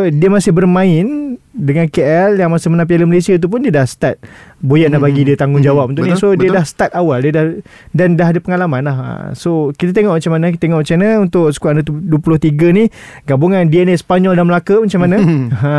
[0.06, 1.06] dia masih bermain
[1.50, 4.20] dengan KL yang masa menang Piala Malaysia tu pun dia dah start
[4.58, 5.26] Boyan dah bagi Mhm.
[5.26, 5.90] dia tanggungjawab Mhm.
[5.90, 6.54] untuk ni Betul, so dia betul.
[6.54, 7.44] dah start awal dia dah
[7.90, 11.08] dan dah ada pengalaman lah Ha, so kita tengok macam mana kita tengok macam mana
[11.18, 12.84] untuk skuad under 23 ni
[13.24, 15.44] gabungan DNA Sepanyol dan Melaka macam mana Mhm.
[15.58, 15.74] ha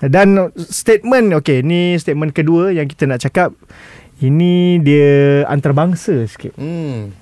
[0.00, 0.26] dan
[0.56, 3.52] statement okey ni statement kedua yang kita nak cakap
[4.18, 5.08] ini dia
[5.46, 7.12] antarabangsa sikit Hmm.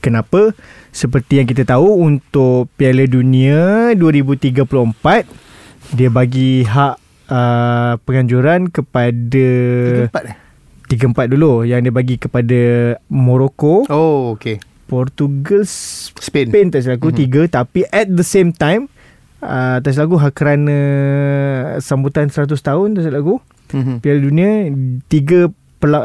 [0.00, 0.52] Kenapa?
[0.90, 4.64] Seperti yang kita tahu untuk Piala Dunia 2034
[5.92, 6.94] dia bagi hak
[7.26, 9.46] uh, penganjuran kepada
[10.04, 10.36] Empat eh?
[10.86, 12.60] 3-4 dulu yang dia bagi kepada
[13.08, 14.60] Morocco, Oh, okay.
[14.84, 16.46] Portugal, Spain.
[16.46, 17.18] Spain tak silap aku Mhm.
[17.18, 18.86] tiga tapi at the same time
[19.40, 20.78] uh, tak silap aku kerana
[21.80, 23.36] sambutan 100 tahun tak silap aku
[23.72, 23.94] Mhm.
[23.98, 24.50] Piala Dunia
[25.06, 25.48] tiga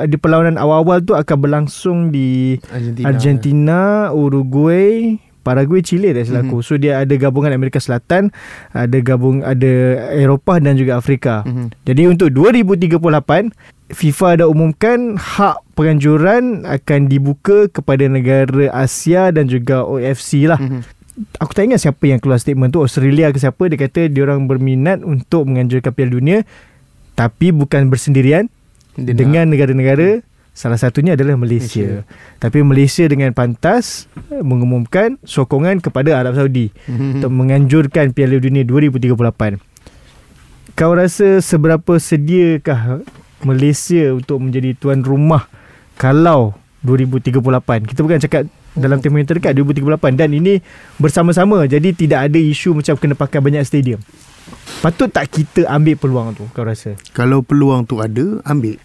[0.07, 3.05] di perlawanan awal-awal tu akan berlangsung di Argentina.
[3.07, 3.79] Argentina,
[4.11, 6.59] Uruguay, Paraguay, Chile tak silap aku.
[6.61, 8.29] So dia ada gabungan Amerika Selatan,
[8.75, 11.41] ada gabung ada Eropah dan juga Afrika.
[11.47, 11.87] Mhm.
[11.87, 13.49] Jadi untuk 2038
[13.89, 20.61] FIFA dah umumkan hak penganjuran akan dibuka kepada negara Asia dan juga OFC lah.
[20.61, 20.99] Mhm.
[21.41, 24.47] Aku tak ingat siapa yang keluar statement tu Australia ke siapa Dia kata dia orang
[24.47, 26.47] berminat Untuk menganjurkan Piala Dunia
[27.19, 28.47] Tapi bukan bersendirian
[29.05, 30.23] Dia dengan negara-negara
[30.59, 32.03] salah satunya adalah Malaysia.
[32.03, 32.35] Malaysia.
[32.41, 36.73] Tapi Malaysia dengan pantas eh, mengumumkan sokongan kepada Arab Saudi
[37.15, 39.15] untuk menganjurkan Piala Dunia 2038.
[40.75, 43.03] Kau rasa seberapa sediakah
[43.43, 45.47] Malaysia untuk menjadi tuan rumah
[45.99, 46.55] kalau
[46.87, 47.39] 2038?
[47.87, 48.43] Kita bukan cakap
[48.77, 50.63] dalam tempoh yang terdekat 2038 dan ini
[51.01, 53.99] bersama-sama jadi tidak ada isu macam kena pakai banyak stadium.
[54.79, 56.95] Patut tak kita ambil peluang tu kau rasa?
[57.11, 58.79] Kalau peluang tu ada, ambil.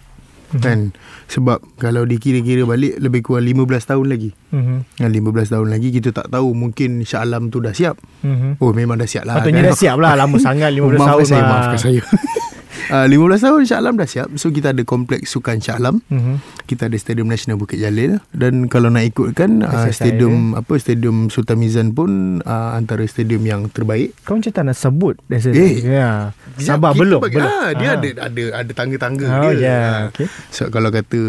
[0.61, 0.79] Kan?
[1.27, 4.31] Sebab Kalau dikira-kira balik Lebih kurang 15 tahun lagi.
[4.53, 5.01] Mhm.
[5.01, 6.53] Yang 15 tahun lagi Kita tak tahu.
[6.53, 7.97] Mungkin Shah Alam tu dah siap.
[8.21, 8.61] Mhm.
[8.61, 10.15] Oh memang dah siap lah Patutnya dah siap lah.
[10.15, 11.49] Lama sangat 15 maafkan tahun saya, lah.
[11.51, 12.01] Maafkan saya
[12.87, 16.41] uh, 15 tahun Shah Alam dah siap So kita ada kompleks sukan Shah Alam Mhm.
[16.63, 21.57] kita ada Stadium Nasional Bukit Jalil dan kalau nak ikutkan uh, stadium apa Stadium Sultan
[21.57, 22.09] Mizan pun
[22.41, 24.13] uh, antara stadium yang terbaik.
[24.21, 26.33] Kau macam tak nak sebut Eh, ya.
[26.57, 27.45] Sabar belum bagi- belum.
[27.45, 27.95] Ah, dia Ah.
[27.95, 29.61] ada ada ada tangga-tangga Oh, dia.
[29.61, 29.99] ya, Ah.
[30.09, 30.27] okey.
[30.49, 31.19] So kalau kata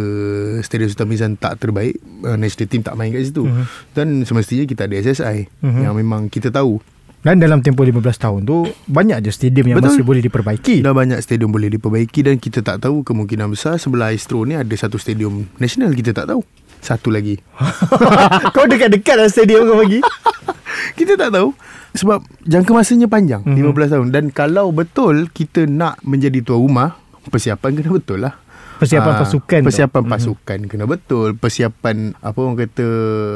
[0.60, 3.44] Stadium Sultan Mizan tak terbaik, uh, national team tak main kat situ.
[3.44, 3.64] Mhm.
[3.92, 5.80] Dan semestinya kita ada SSI Mhm.
[5.82, 6.80] yang memang kita tahu
[7.26, 9.98] Dan dalam tempoh 15 tahun tu banyak je stadium yang Betul.
[9.98, 10.78] masih boleh diperbaiki.
[10.78, 14.70] dah banyak stadium boleh diperbaiki dan kita tak tahu kemungkinan besar sebelah Astro ni ada
[14.70, 16.46] satu stadium nasional kita tak tahu.
[16.78, 17.34] Satu lagi.
[18.54, 19.98] Kau dekat-dekat lah stadium kau bagi.
[20.94, 21.50] Kita tak tahu
[21.92, 23.58] sebab jangka masanya panjang Mhm.
[23.58, 23.74] mm-hmm.
[23.74, 26.94] 15 tahun dan kalau betul kita nak menjadi tuan rumah
[27.26, 28.38] persiapan kena betul lah.
[28.76, 29.66] Persiapan Ah, pasukan tu.
[29.66, 30.10] Persiapan Mhm.
[30.10, 31.28] pasukan kena betul.
[31.34, 32.86] Persiapan apa orang kata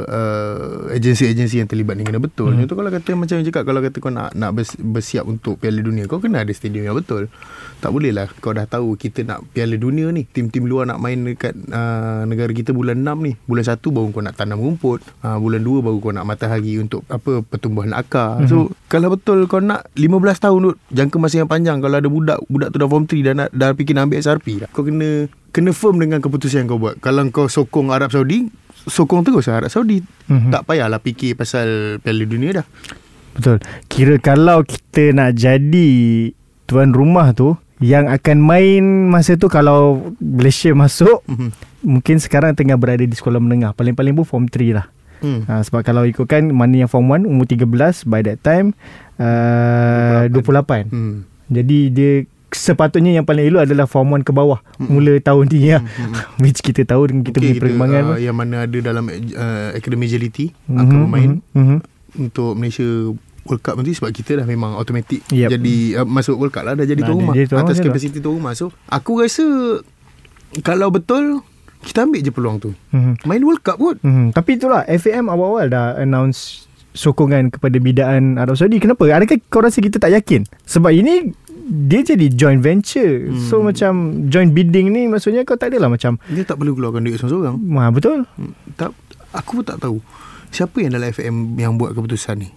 [0.04, 0.56] uh,
[0.90, 2.50] agensi-agensi yang terlibat ni kena betul.
[2.50, 2.54] Mhm.
[2.54, 2.60] Mm.
[2.62, 5.80] Contoh kalau kata macam yang cakap kalau kata kau nak nak bers- bersiap untuk Piala
[5.80, 7.32] Dunia kau kena ada stadium yang betul.
[7.80, 11.16] Tak boleh lah kau dah tahu kita nak Piala Dunia ni tim-tim luar nak main
[11.16, 13.32] dekat uh, negara kita bulan 6 ni.
[13.48, 15.00] Bulan 1 baru kau nak tanam rumput.
[15.24, 18.44] Uh, bulan 2 baru kau nak matahari untuk apa pertumbuhan akar.
[18.44, 18.50] Mm-hmm.
[18.52, 20.12] So kalau betul kau nak 15
[20.44, 23.34] tahun tu jangka masa yang panjang kalau ada budak budak tu dah form 3 dah
[23.34, 24.68] nak dah fikir nak ambil SRP dah.
[24.70, 27.00] Kau kena kena firm dengan keputusan yang kau buat.
[27.00, 28.46] Kalau kau sokong Arab Saudi,
[28.86, 30.04] sokong terus lah Arab Saudi.
[30.04, 30.28] Mhm.
[30.28, 30.50] Mm-hmm.
[30.52, 32.66] Tak payahlah fikir pasal Piala Dunia dah.
[33.34, 33.56] Betul.
[33.86, 35.90] Kira kalau kita nak jadi
[36.66, 41.48] tuan rumah tu yang akan main masa tu kalau Malaysia masuk Mhm.
[41.82, 43.72] mungkin sekarang tengah berada di sekolah menengah.
[43.72, 44.86] Paling-paling pun form 3 lah.
[45.18, 45.44] Hmm.
[45.44, 47.68] Ha, sebab kalau ikutkan mana yang form 1 umur 13
[48.04, 48.72] by that time
[49.16, 50.88] uh, 28.
[50.88, 50.88] 28.
[50.88, 51.16] Hmm.
[51.50, 52.12] Jadi dia
[52.50, 54.90] sepatutnya yang paling elok adalah form 1 ke bawah Mm-mm.
[54.90, 55.78] mula tahun ni ya.
[55.78, 56.14] Mm-mm.
[56.42, 58.02] Which kita tahu dengan kita punya Mungkin perkembangan.
[58.08, 61.78] uh, yang mana ada dalam uh, Academy Agility Mhm, akan bermain mhm, mhm.
[62.20, 62.88] untuk Malaysia
[63.42, 65.48] World Cup nanti sebab kita dah memang automatic Yep.
[65.50, 67.74] jadi uh, masuk World Cup lah dah jadi Dah tuan jadi rumah tuan rumah atas
[67.74, 67.86] je lah.
[67.88, 69.44] kapasiti tuan rumah so aku rasa
[70.60, 71.40] kalau betul
[71.80, 73.24] kita ambil je peluang tu Mhm.
[73.24, 78.58] main World Cup kot Hmm, tapi itulah FAM awal-awal dah announce sokongan kepada bidaan Arab
[78.58, 78.76] Saudi.
[78.76, 79.06] Kenapa?
[79.06, 80.42] Adakah kau rasa kita tak yakin?
[80.64, 81.30] Sebab ini
[81.62, 83.30] dia jadi joint venture.
[83.30, 83.38] Hmm.
[83.40, 83.92] So macam
[84.26, 87.88] joint bidding ni maksudnya kau tak adalah macam dia tak perlu keluarkan duit seorang-seorang Wah,
[87.88, 88.26] betul?
[88.28, 88.90] Hmm, tak
[89.30, 90.02] aku pun tak tahu
[90.50, 92.50] siapa yang dalam FM yang buat keputusan ni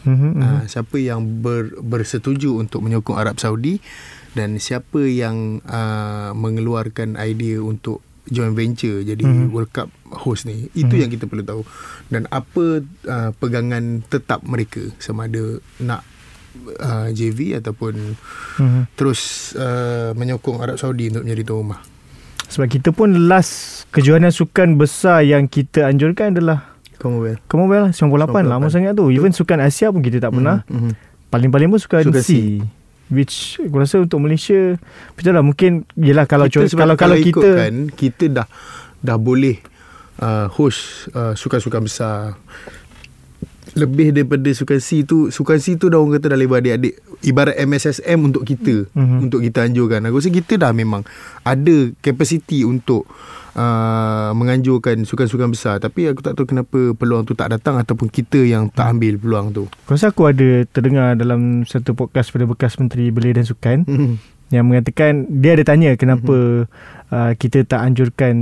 [0.00, 0.32] Mm-hmm.
[0.36, 3.82] uh, siapa yang ber, bersetuju untuk menyokong Arab Saudi
[4.30, 9.32] dan siapa yang uh, mengeluarkan idea untuk joint venture jadi Mhm.
[9.32, 9.50] mm-hmm.
[9.50, 11.00] World Cup host ni itu Mhm.
[11.00, 11.62] yang kita perlu tahu
[12.06, 16.04] dan apa uh, pegangan tetap mereka sama ada nak
[16.76, 18.14] uh, JV ataupun
[18.58, 18.82] Mm-hmm.
[18.94, 19.20] terus
[19.54, 21.80] uh, menyokong Arab Saudi untuk menjadi tuan rumah
[22.48, 28.66] Sebab kita pun last kejohanan sukan besar yang kita anjurkan adalah Commonwealth Commonwealth 98 lama
[28.66, 28.74] 98.
[28.74, 29.08] sangat tu.
[29.08, 30.62] Even sukan Asia pun kita tak pernah.
[30.64, 30.92] mm-hmm.
[31.28, 32.58] Paling-paling pun sukan, Sukan C.
[33.08, 34.76] Which aku rasa untuk Malaysia
[35.12, 38.46] betul lah mungkin yelah kalau kita sebab kalau kalau kita ikutkan, kita dah
[38.98, 39.56] dah boleh
[40.18, 42.36] uh, host uh, sukan-sukan besar
[43.72, 47.56] lebih daripada sukan C tu sukan C tu dah orang kata dah lebar adik-adik ibarat
[47.58, 48.96] MSSM untuk kita Mhm.
[48.96, 49.18] mm-hmm.
[49.22, 51.04] untuk kita anjurkan aku rasa kita dah memang
[51.42, 53.04] ada kapasiti untuk
[53.52, 55.76] uh, menganjurkan sukan-sukan besar.
[55.78, 59.46] Tapi aku tak tahu kenapa peluang tu tak datang ataupun kita yang tak ambil peluang
[59.50, 59.64] tu.
[59.84, 64.14] Aku rasa aku ada terdengar dalam satu podcast pada bekas Menteri Belia dan Sukan Mhm.
[64.50, 66.64] yang mengatakan dia ada tanya kenapa
[67.08, 68.34] uh, kita tak anjurkan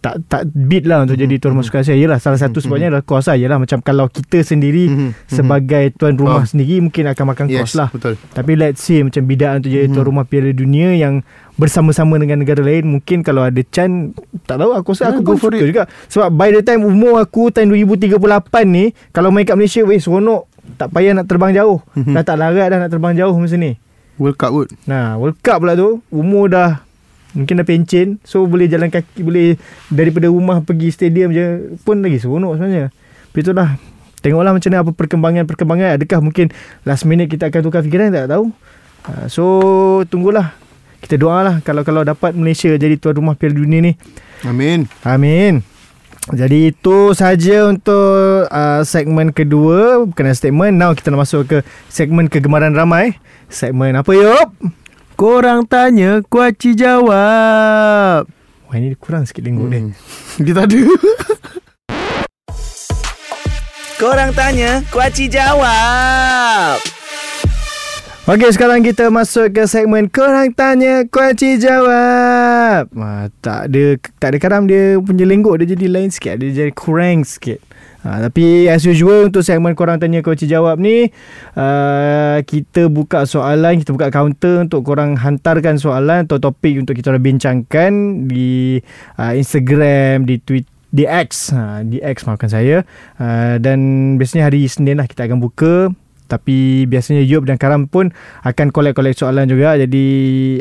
[0.00, 1.22] tak tak bid lah untuk Mhm.
[1.22, 1.92] jadi tuan rumah sukan Asia.
[1.92, 2.64] Yalah salah satu Mhm.
[2.64, 3.36] sebabnya adalah kos lah.
[3.36, 5.10] Yalah macam kalau kita sendiri Mhm.
[5.28, 6.48] sebagai tuan rumah Oh.
[6.48, 7.88] sendiri mungkin akan makan yes, kos lah.
[7.90, 9.94] betul Tapi let's say macam bidaan tu jadi Mhm.
[9.94, 11.20] tuan rumah Piala Dunia yang
[11.54, 15.30] bersama-sama dengan negara lain mungkin kalau ada Chan tak tahu aku rasa Yeah, aku go
[15.30, 15.68] pun for suka it.
[15.68, 18.16] juga sebab by the time umur aku tahun 2038
[18.64, 22.16] ni kalau main kat Malaysia weh seronok tak payah nak terbang jauh Mhm.
[22.16, 23.76] dah tak larat dah nak terbang jauh masa ni
[24.16, 26.80] World Cup kot nah World Cup pula tu umur dah
[27.36, 29.54] mungkin dah pencen so boleh jalan kaki boleh
[29.90, 32.86] daripada rumah pergi stadium je pun lagi seronok sebenarnya
[33.30, 33.68] tapi itulah
[34.20, 36.46] tengoklah macam mana apa perkembangan-perkembangan adakah mungkin
[36.82, 38.50] last minute kita akan tukar fikiran tak tahu
[39.06, 39.44] uh, so
[40.10, 40.52] tunggulah
[41.00, 43.92] kita doalah kalau kalau dapat Malaysia jadi tuan rumah Piala Dunia ni
[44.44, 45.60] Amin Amin.
[46.30, 50.76] Jadi itu saja untuk uh, segmen kedua berkenaan statement.
[50.76, 51.58] Now kita nak masuk ke
[51.90, 53.18] segmen kegemaran ramai.
[53.50, 54.52] Segmen apa yuk?
[55.20, 58.24] Korang tanya Kuaci jawab
[58.64, 59.72] Wah ini kurang sikit lingkup hmm.
[59.76, 59.80] dia.
[59.84, 60.44] hmm.
[60.48, 60.80] Dia tak ada
[64.00, 66.80] Korang tanya, Kuaci jawab.
[68.24, 72.88] Okey, sekarang kita masuk ke segmen Korang Tanya, Kuaci Jawab.
[72.88, 76.40] Ha, tak ada tak ada karam dia punya lenggok dia jadi lain sikit.
[76.40, 77.60] Dia jadi kurang sikit.
[78.00, 81.12] Ha, tapi as usual untuk segmen korang tanya kuaci jawab ni
[81.52, 87.12] uh, kita buka soalan, kita buka counter untuk korang hantarkan soalan atau topik untuk kita
[87.20, 88.80] bincangkan di
[89.20, 91.54] uh, Instagram, di Twitter di X.
[91.54, 92.82] Ha, Di X maafkan saya.
[93.16, 93.78] Uh, Dan
[94.18, 95.94] biasanya hari Isnin lah Kita akan buka.
[96.30, 98.14] Tapi biasanya Yub dan Karam pun
[98.46, 99.74] akan collect-collect soalan juga.
[99.74, 100.06] Jadi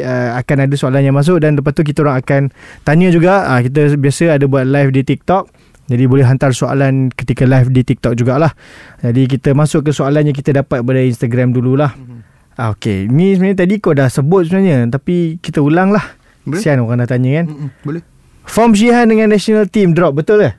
[0.02, 2.42] uh, akan ada soalan yang masuk dan lepas tu kita orang akan
[2.82, 3.46] tanya juga.
[3.46, 5.59] Uh, kita biasa ada buat live di TikTok
[5.90, 8.54] jadi boleh hantar soalan ketika live di TikTok jugalah.
[9.02, 11.98] Jadi kita masuk ke soalan yang kita dapat pada Instagram dululah.
[11.98, 12.20] Mm-hmm.
[12.62, 16.62] uh, Okay ni sebenarnya tadi kau dah sebut sebenarnya tapi kita ulang lah boleh?
[16.62, 17.46] Sian orang dah tanya kan?
[17.50, 18.04] Mm-mm, Boleh.
[18.50, 20.54] Form Shihan dengan national team drop betul ke?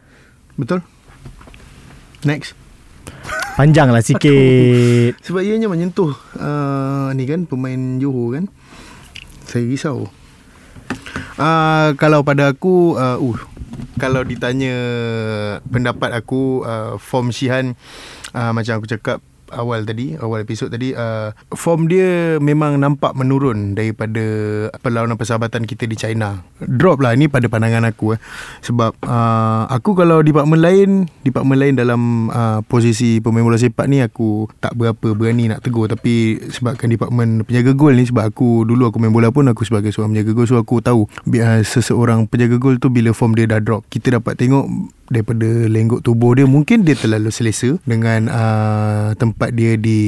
[0.55, 0.83] Betul.
[2.23, 2.55] Next.
[3.59, 5.19] Panjang lah sikit.
[5.27, 8.45] Sebab ianya menyentuh uh, Ni kan Pemain Johor kan?
[9.51, 10.07] Saya risau.
[11.35, 13.50] Uh, Kalau pada aku uh, uh,
[14.01, 14.75] Kalau ditanya
[15.69, 17.77] Pendapat aku uh, Form Shihan
[18.33, 19.21] uh, Macam aku cakap
[19.55, 24.23] awal tadi awal episod tadi uh, form dia memang nampak menurun daripada
[24.83, 28.21] perlawanan persahabatan kita di China drop lah ni pada pandangan aku eh.
[28.65, 30.91] sebab uh, aku kalau department lain
[31.23, 35.89] department lain dalam uh, posisi pemain bola sepak ni aku tak berapa berani nak tegur
[35.89, 39.91] tapi sebabkan department penjaga gol ni sebab aku dulu aku main bola pun aku sebagai
[39.95, 43.63] seorang penjaga gol so aku tahu uh, seseorang penjaga gol tu bila form dia dah
[43.63, 44.67] drop kita dapat tengok
[45.11, 49.99] daripada lenggok tubuh dia mungkin dia terlalu selesa dengan uh, tempat dia di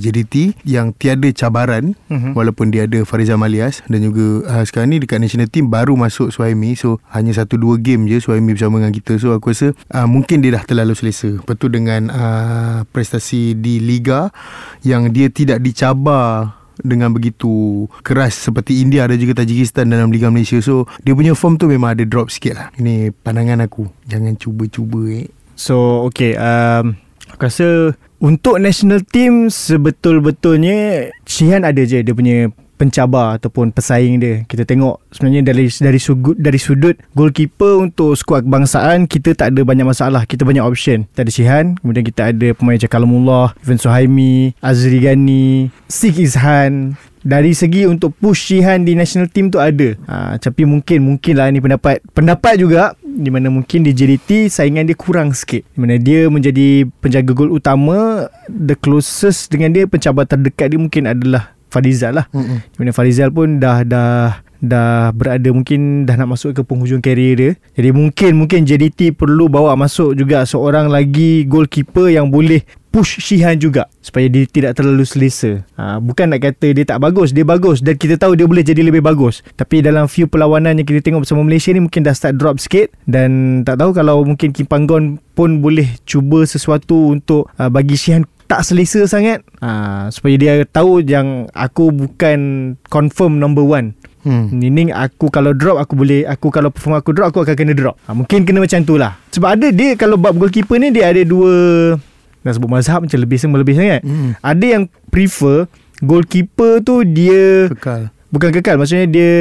[0.00, 2.32] JDT yang tiada cabaran uh-huh.
[2.32, 6.32] walaupun dia ada Farizal Malias dan juga uh, sekarang ni dekat national team baru masuk
[6.32, 10.08] Suhaimi so hanya satu dua game je Suhaimi bersama dengan kita so aku rasa uh,
[10.08, 14.32] mungkin dia dah terlalu selesa betul dengan uh, prestasi di Liga
[14.80, 20.58] yang dia tidak dicabar dengan begitu keras seperti India dan juga Tajikistan dalam Liga Malaysia.
[20.62, 22.68] So, dia punya form tu memang ada drop sikit lah.
[22.78, 23.90] Ini pandangan aku.
[24.06, 25.26] Jangan cuba-cuba eh.
[25.58, 26.38] So, okay.
[26.38, 26.94] Um,
[27.34, 34.46] aku rasa untuk national team sebetul-betulnya Shihan ada je dia punya pencabar ataupun pesaing dia.
[34.46, 39.66] Kita tengok sebenarnya dari dari sudut dari sudut goalkeeper untuk skuad kebangsaan kita tak ada
[39.66, 40.22] banyak masalah.
[40.22, 41.10] Kita banyak option.
[41.10, 46.94] Kita ada Sihan, kemudian kita ada pemain macam Kalamullah, Ivan Suhaimi, Azri Gani, Sik Izhan.
[47.18, 49.98] Dari segi untuk push Shihan di national team tu ada.
[50.06, 54.86] Ha, tapi mungkin mungkin lah ni pendapat pendapat juga di mana mungkin di JDT saingan
[54.86, 55.66] dia kurang sikit.
[55.74, 61.10] Di mana dia menjadi penjaga gol utama, the closest dengan dia pencabar terdekat dia mungkin
[61.10, 62.26] adalah Farizal lah.
[62.32, 62.58] Mm-hmm.
[62.72, 67.34] Di mana Farizal pun dah dah dah berada mungkin dah nak masuk ke penghujung karier
[67.38, 67.50] dia.
[67.78, 73.54] Jadi mungkin mungkin JDT perlu bawa masuk juga seorang lagi goalkeeper yang boleh push Shihan
[73.60, 75.62] juga supaya dia tidak terlalu selesa.
[75.78, 78.82] Ha, bukan nak kata dia tak bagus, dia bagus dan kita tahu dia boleh jadi
[78.82, 79.44] lebih bagus.
[79.54, 82.90] Tapi dalam few perlawanan yang kita tengok bersama Malaysia ni mungkin dah start drop sikit
[83.06, 88.26] dan tak tahu kalau mungkin Kim Panggon pun boleh cuba sesuatu untuk uh, bagi Shihan
[88.48, 93.92] tak selesa sangat ha, supaya dia tahu yang aku bukan confirm number one
[94.28, 94.50] Hmm.
[94.50, 97.96] Meaning aku kalau drop aku boleh aku kalau perform aku drop aku akan kena drop.
[98.04, 99.16] Ha, mungkin kena macam tu lah.
[99.30, 101.94] Sebab ada dia kalau bab goalkeeper ni dia ada dua
[102.42, 104.02] nak sebut mazhab macam lebih sama lebih sangat.
[104.02, 104.34] Hmm.
[104.42, 105.70] Ada yang prefer
[106.02, 108.10] goalkeeper tu dia kekal.
[108.28, 109.32] Bukan kekal maksudnya dia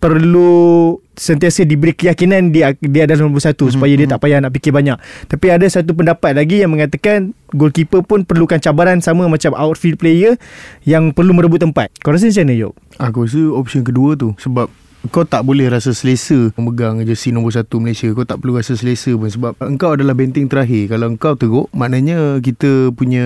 [0.00, 3.76] perlu sentiasa diberi keyakinan dia dia nombor satu mm-hmm.
[3.76, 4.12] supaya dia mhm.
[4.16, 4.96] tak payah nak fikir banyak.
[5.28, 10.40] Tapi ada satu pendapat lagi yang mengatakan goalkeeper pun perlukan cabaran sama macam outfield player
[10.88, 11.92] yang perlu merebut tempat.
[12.00, 12.72] Kau rasa macam mana, Yop?
[12.96, 14.72] Aku rasa option kedua tu sebab
[15.08, 18.12] kau tak boleh rasa selesa memegang jersey nombor satu Malaysia.
[18.12, 20.92] Kau tak perlu rasa selesa pun sebab engkau adalah benteng terakhir.
[20.92, 23.24] Kalau engkau teruk, maknanya kita punya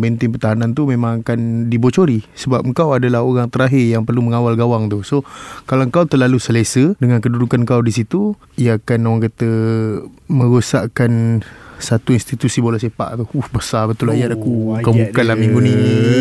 [0.00, 2.24] benteng pertahanan tu memang akan dibocori.
[2.32, 5.04] Sebab engkau adalah orang terakhir yang perlu mengawal gawang tu.
[5.04, 5.20] So,
[5.68, 9.50] kalau engkau terlalu selesa dengan kedudukan kau di situ, ia akan orang kata
[10.32, 11.44] merosakkan
[11.82, 13.24] satu institusi bola sepak tu.
[13.34, 14.78] Uh, besar betul oh, ayat aku.
[14.80, 15.74] Bukan-bukanlah minggu ni.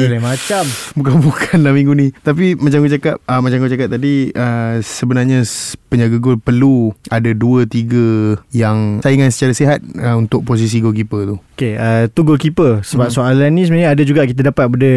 [0.09, 0.63] Lain macam.
[0.97, 2.07] Bukan-bukanlah minggu ni.
[2.25, 5.45] Tapi macam aku cakap, uh, macam aku cakap tadi, uh, sebenarnya
[5.87, 11.35] penjaga gol perlu ada dua tiga yang saingan secara sihat uh, untuk posisi goalkeeper tu.
[11.55, 12.81] Okay, uh, tu goalkeeper.
[12.81, 13.15] Sebab hmm.
[13.15, 14.91] soalan ni sebenarnya ada juga kita dapat pada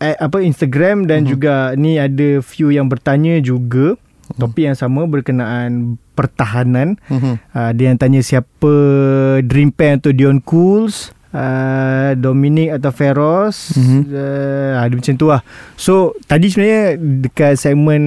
[0.00, 1.28] eh, apa Instagram dan hmm.
[1.28, 4.38] juga ni ada few yang bertanya juga hmm.
[4.40, 6.96] topik yang sama berkenaan pertahanan.
[7.12, 7.34] Mm-hmm.
[7.52, 8.72] Uh, dia yang tanya siapa
[9.44, 11.12] Dream Pen atau Dion Cools.
[11.36, 14.02] Uh, Dominic atau Feroz mm-hmm.
[14.08, 15.44] uh, Ada macam tu lah
[15.76, 18.02] So Tadi sebenarnya Dekat segmen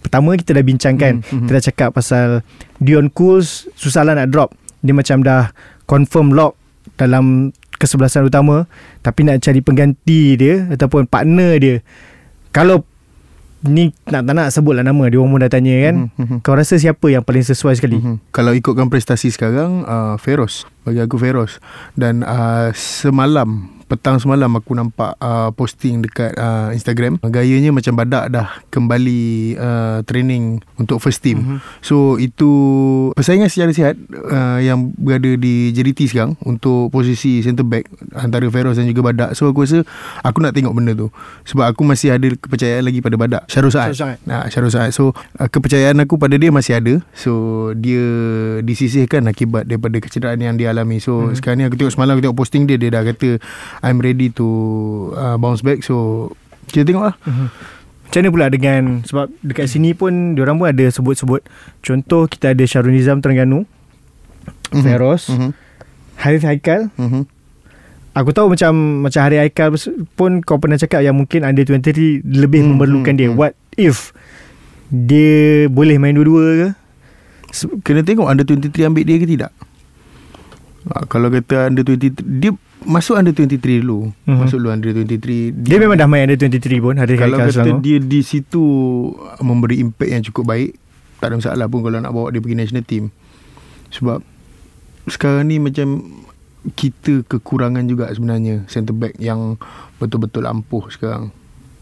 [0.00, 1.44] Pertama kita dah bincangkan mm-hmm.
[1.44, 2.40] Kita dah cakap pasal
[2.80, 5.52] Dion Cools Susah lah nak drop Dia macam dah
[5.84, 6.56] Confirm lock
[6.96, 7.52] Dalam
[7.82, 8.70] kesebelasan utama
[9.02, 11.76] tapi nak cari pengganti dia ataupun partner dia
[12.54, 12.86] kalau
[13.64, 16.36] ni nak tak nak sebut lah nama dia orang pun dah tanya kan Mhm.
[16.40, 18.30] kau rasa siapa yang paling sesuai sekali Mhm.
[18.30, 24.72] Kalau ikutkan prestasi sekarang uh, Feroz Bagi aku Feroz Dan uh, semalam Petang semalam aku
[24.72, 27.20] nampak uh, posting dekat uh, Instagram.
[27.20, 31.44] Gayanya macam badak dah kembali uh, training untuk first team.
[31.44, 31.58] Mhm.
[31.84, 32.48] So itu
[33.12, 34.00] persaingan secara sihat
[34.32, 37.84] uh, Yang berada di JDT sekarang Untuk posisi centre back
[38.16, 39.36] Antara Feroz dan juga badak.
[39.36, 39.84] So aku rasa
[40.24, 41.12] Aku nak tengok benda tu.
[41.44, 43.42] Sebab aku masih ada kepercayaan lagi pada badak.
[43.52, 43.92] Syarul Saad.
[44.24, 44.96] Nah, Syarul Saad.
[44.96, 46.96] So uh, kepercayaan aku pada dia masih ada.
[47.12, 48.00] So dia
[48.64, 50.96] disisihkan akibat daripada kecederaan yang dia alami.
[50.96, 51.36] So hmm.
[51.36, 53.36] sekarang ni aku tengok semalam aku tengok posting dia Dia dah kata
[53.82, 54.46] I'm ready to
[55.12, 56.30] uh, bounce back So
[56.70, 57.14] kita tengok lah
[58.06, 61.42] Macam mana pula dengan Sebab dekat sini pun Diorang pun ada sebut-sebut
[61.80, 63.66] Contoh kita ada Syarul Nizam Terengganu
[64.72, 64.82] Mhm.
[64.82, 65.50] Feroz Mhm.
[66.16, 67.26] Harith Haikal Mhm.
[68.12, 68.72] Aku tahu macam
[69.02, 69.68] Macam Harith Haikal
[70.12, 73.36] pun Kau pernah cakap Yang mungkin under 23 Lebih Hmm, memerlukan hmm, dia hmm.
[73.36, 74.10] What if
[74.88, 76.68] Dia boleh main dua-dua ke
[77.80, 79.52] Kena tengok under 23 ambil dia ke tidak
[80.86, 82.50] ha, Kalau kata under 23 Dia
[82.84, 84.10] masuk under 23 dulu.
[84.24, 84.38] Mhm.
[84.38, 87.80] Masuk dulu under 23 Dia memang dah main under 23 pun Harith Kalau kata Selangor
[87.80, 88.62] dia di situ
[89.38, 90.74] Memberi impact yang cukup baik
[91.18, 93.10] Tak ada masalah pun Kalau nak bawa dia pergi national team.
[93.88, 94.20] Sebab
[95.06, 96.02] Sekarang ni macam
[96.70, 99.58] Kita kekurangan juga sebenarnya Centre back yang
[99.96, 101.30] Betul-betul ampuh sekarang.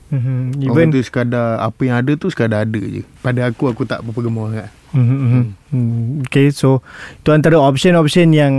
[0.09, 0.59] Mhm.
[0.59, 3.07] Even Orang kata sekadar Apa yang ada tu Sekadar ada je.
[3.20, 5.42] Pada aku Aku tak berapa gemar kan Mhm, mhm.
[5.70, 6.82] Hmm, Okay so
[7.16, 8.55] Itu antara option-option yang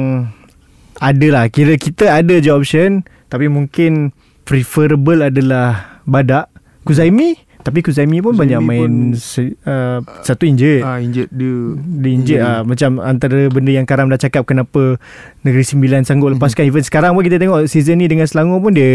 [1.02, 4.14] Ada lah Kira kita ada je option Tapi mungkin
[4.46, 6.50] Preferable adalah Badak.
[6.84, 11.78] Kuzaimi Tapi Kuzaimi pun Kuzaimi banyak main pun- se, uh, Satu injet Ah injet dia
[11.78, 12.40] Dia injet injet.
[12.40, 14.98] lah Macam antara benda yang Karam dah cakap Kenapa
[15.42, 18.86] Negeri Sembilan sanggup lepaskan Even sekarang pun kita tengok Season ni dengan Selangor pun dia,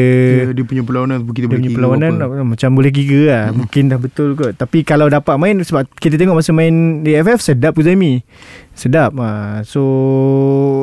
[0.42, 2.42] dia dia punya perlawanan dia kita boleh punya perlawanan apa.
[2.42, 3.44] macam boleh kira lah.
[3.46, 3.56] Hmm.
[3.60, 4.52] Mungkin dah betul kot.
[4.52, 8.20] Tapi kalau dapat main sebab kita tengok masa main di FF sedap Uzaimi.
[8.72, 9.14] Sedap.
[9.16, 9.62] Ha.
[9.62, 9.82] So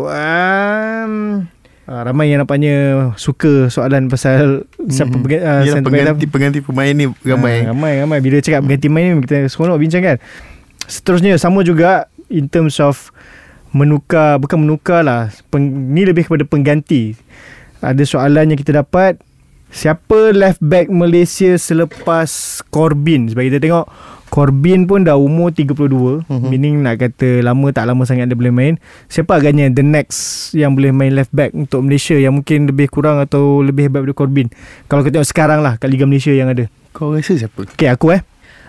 [0.06, 1.46] um,
[1.86, 5.24] uh, ramai yang nampaknya suka soalan pasal siapa Mhm.
[5.24, 9.24] pengganti, uh, pengganti, pengganti pemain ni ramai Ah, ramai ramai bila cakap pengganti main ni
[9.24, 10.18] kita seronok bincangkan.
[10.86, 13.12] Seterusnya sama juga in terms of
[13.74, 17.18] menukar bukan menukar lah peng, ni lebih kepada pengganti.
[17.84, 19.20] Ada soalan yang kita dapat
[19.74, 22.30] siapa left back Malaysia selepas
[22.70, 23.86] Corbin sebab kita tengok
[24.34, 26.26] Corbin pun dah umur 32 Mhm.
[26.26, 26.42] uh-huh.
[26.44, 28.74] meaning nak kata lama tak lama sangat dia boleh main
[29.06, 30.18] siapa agaknya the next
[30.52, 34.18] yang boleh main left back untuk Malaysia yang mungkin lebih kurang atau lebih hebat daripada
[34.18, 34.48] Corbin
[34.88, 37.66] kalau kita tengok sekarang lah kat Liga Malaysia yang ada Kau rasa siapa?
[37.68, 38.22] Okay aku eh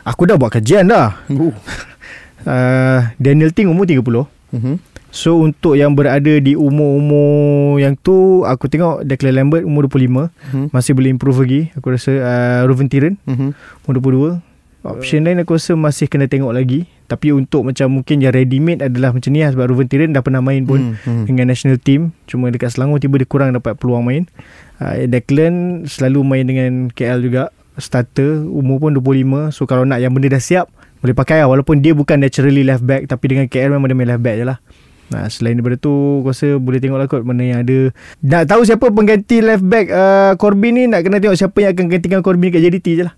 [0.03, 1.53] Aku dah buat kajian dah Oh.
[2.45, 4.05] uh, Daniel Ting umur 30
[4.53, 4.77] Mhm.
[5.09, 10.71] So untuk yang berada di umur-umur yang tu Aku tengok Declan Lambert umur 25 Mhm.
[10.71, 13.49] Masih boleh improve lagi Aku rasa uh, Ruven Tiran Mhm.
[13.83, 13.95] umur
[14.39, 14.54] 22
[14.87, 16.85] Option lain aku rasa masih kena tengok lagi.
[17.05, 19.51] Tapi untuk macam mungkin yang ready made adalah macam ni lah.
[19.51, 21.01] Sebab Ruven Tiran dah pernah main pun Mhm.
[21.03, 21.25] Mhm.
[21.25, 22.13] dengan national team.
[22.25, 24.29] Cuma dekat Selangor tiba dia kurang dapat peluang main.
[24.77, 27.49] Uh, Declan selalu main dengan KL juga.
[27.75, 30.71] Starter Umur pun 25 So kalau nak yang benda dah siap
[31.01, 31.51] Boleh pakai lah.
[31.51, 34.47] Walaupun dia bukan naturally left back Tapi dengan KL memang dia main left back je
[34.47, 34.59] lah.
[35.05, 35.91] Nah, selain daripada tu
[36.23, 37.91] Aku rasa boleh tengok lah kot Mana yang ada.
[38.21, 41.87] Nak tahu siapa pengganti left back uh, Corbin ni Nak kena tengok siapa yang akan
[41.89, 43.15] gantikan Corbin kat JDT je lah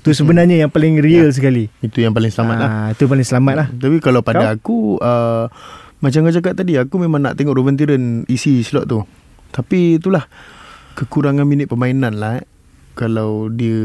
[0.00, 1.68] Tu sebenarnya yang paling real sekali.
[1.78, 2.68] Itu yang paling selamat lah.
[2.68, 3.66] Ah, Itu paling selamat lah.
[3.68, 5.52] Tapi kalau pada aku uh,
[5.98, 9.04] Macam kau cakap tadi Aku memang nak tengok Ruben Tiran Isi slot tu.
[9.50, 10.24] Tapi itulah
[10.92, 12.46] Kekurangan minit permainan lah eh.
[12.92, 13.76] Kalau dia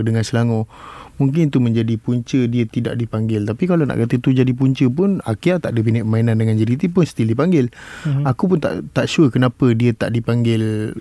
[0.00, 0.68] Dengan Selangor.
[1.16, 3.42] Mungkin itu menjadi punca Dia tidak dipanggil.
[3.42, 6.92] Tapi kalau nak kata itu jadi punca pun Akia tak ada minit permainan Dengan JDT
[6.92, 7.72] pun Still dipanggil.
[8.04, 8.28] Mhm.
[8.28, 10.92] Aku pun tak tak sure Kenapa dia tak dipanggil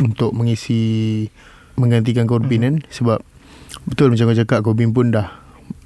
[0.00, 1.28] Untuk mengisi
[1.74, 2.64] Menggantikan Corbin Mhm.
[2.64, 2.76] kan?
[2.88, 3.18] Sebab
[3.84, 5.28] Betul macam kau cakap Corbin pun dah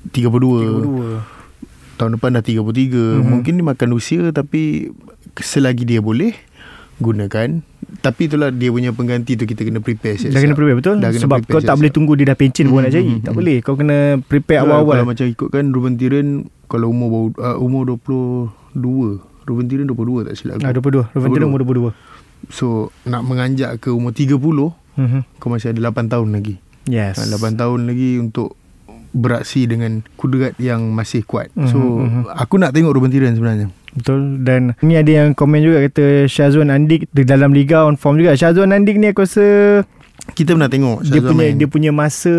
[0.09, 1.19] 32
[1.97, 2.63] tahun depan dah 33 Mhm.
[2.63, 3.23] mm-hmm.
[3.25, 4.93] mungkin dia makan usia tapi
[5.35, 6.35] selagi dia boleh
[6.97, 7.63] gunakan.
[7.99, 10.35] Tapi itulah dia punya pengganti tu kita kena prepare siap-siap.
[10.35, 10.97] Dah kena prepare betul?
[10.99, 13.07] Dah kena Sebab prepare kau tak boleh tunggu Dia dah pencen baru Hmm, nak cari
[13.09, 13.39] hmm, Tak hmm.
[13.39, 14.93] boleh Kau kena prepare Kalau- awal-awal.
[14.93, 16.27] kalau macam ikutkan Ruben Tiran
[16.69, 21.29] kalau umur baru, uh, umur 22 Ruben Tiran 22 tak silap Ah, aku 22 Ruben
[21.33, 21.97] Tiran umur 22
[22.51, 22.67] so
[23.03, 24.37] nak menganjak ke umur 30
[24.95, 25.21] Mhm.
[25.39, 28.57] kau masih ada 8 tahun lagi Yes Ha, 8 tahun lagi untuk
[29.09, 31.49] beraksi dengan kudrat yang masih kuat.
[31.66, 33.68] So Mhm, aku nak tengok Ruben Tiran sebenarnya.
[33.89, 38.20] Betul Dan ni ada yang komen juga Kata Syazwan Andik Di dalam Liga on form
[38.20, 39.80] juga Syazwan Andik ni aku rasa
[40.28, 41.55] Kita pernah tengok Dia Syazwan punya main.
[41.57, 42.34] Dia punya masa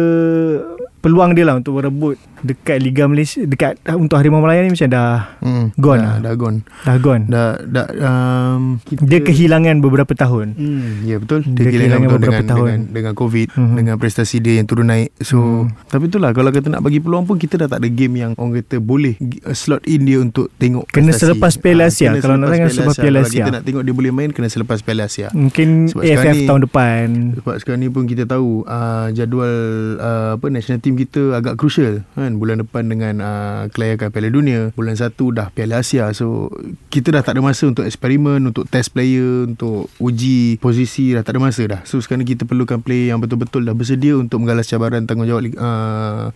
[1.02, 5.38] Peluang dia lah Untuk berebut dekat Liga Malaysia dekat untuk Harimau Melaya ni macam dah
[5.40, 6.16] Hmm, Gone dah, lah.
[6.22, 6.58] dah gone.
[6.82, 7.24] dah gone.
[7.26, 10.48] Dah dah um, kita, Dia kehilangan beberapa tahun.
[10.52, 11.44] Hmm, ya betul.
[11.44, 12.68] Dia Dia, kehilangan kehilangan beberapa dengan, tahun.
[12.70, 13.76] dengan dengan COVID, mm-hmm.
[13.76, 15.10] dengan prestasi dia yang turun naik.
[15.20, 15.48] So, Hmm.
[15.66, 15.88] mm.
[15.88, 18.60] tapi itulah kalau kata nak bagi peluang pun kita dah tak ada game yang orang
[18.60, 21.22] kata boleh uh, slot in dia untuk tengok Kena prestasi.
[21.30, 22.10] selepas Piala Ah, Asia.
[22.10, 23.38] kena Kalau nak tengok selepas Piala Kalau Asia.
[23.38, 25.28] kita nak tengok dia boleh main kena selepas Piala Asia.
[25.32, 27.06] Mungkin Sebab AFF ni- tahun depan.
[27.36, 29.54] Sebab sekarang ni pun kita tahu uh, jadual
[29.98, 34.70] uh, apa national team kita agak crucial kan bulan depan dengan uh, kelayakan Piala Dunia
[34.78, 36.54] bulan 1 dah Piala Asia so
[36.94, 41.40] kita dah tak ada masa untuk eksperimen untuk test player untuk uji posisi dah tak
[41.40, 45.10] ada masa dah so sekarang kita perlukan player yang betul-betul dah bersedia untuk menggalas cabaran
[45.10, 46.30] tanggungjawab uh,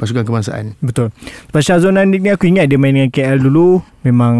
[0.00, 1.10] pasukan kebangsaan Betul.
[1.64, 3.80] Syazwan Nandik ni aku ingat dia main dengan KL dulu.
[4.04, 4.36] Memang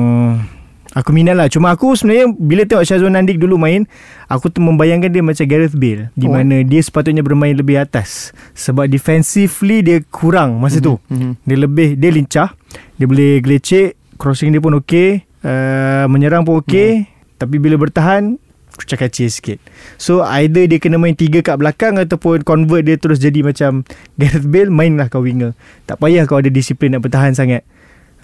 [0.94, 1.50] aku minat lah.
[1.50, 3.84] Cuma aku sebenarnya bila tengok Syazwan Nandik dulu main,
[4.26, 6.08] aku tu membayangkan dia macam Gareth Bale.
[6.14, 6.32] Di Oh.
[6.32, 8.30] mana dia sepatutnya bermain lebih atas.
[8.54, 10.96] Sebab defensively dia kurang masa tu.
[11.10, 11.32] mm-hmm.
[11.44, 12.48] Dia lebih, dia lincah.
[12.96, 13.98] Dia boleh gelecek.
[14.14, 15.26] Crossing dia pun okey.
[15.42, 17.04] Uh, menyerang pun okey.
[17.36, 18.38] Tapi bila bertahan,
[18.74, 19.58] kucak kacir sikit.
[19.98, 23.82] So either dia kena main tiga kat belakang ataupun convert dia terus jadi macam
[24.14, 25.54] Gareth Bale mainlah kau winger.
[25.84, 27.62] Tak payah kau ada disiplin nak bertahan sangat.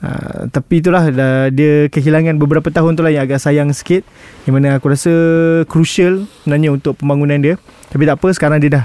[0.01, 4.03] Uh, tapi itulah dah, dia kehilangan beberapa tahun tu lah yang agak sayang sikit.
[4.49, 5.13] Yang mana aku rasa
[5.69, 7.55] crucial sebenarnya untuk pembangunan dia.
[7.93, 8.85] Tapi tak apa sekarang dia dah.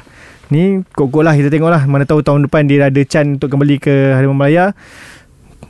[0.52, 3.82] Ni kok-kok lah kita tengok lah mana tahu tahun depan dia ada chance untuk kembali
[3.82, 4.78] ke Harimau Melaya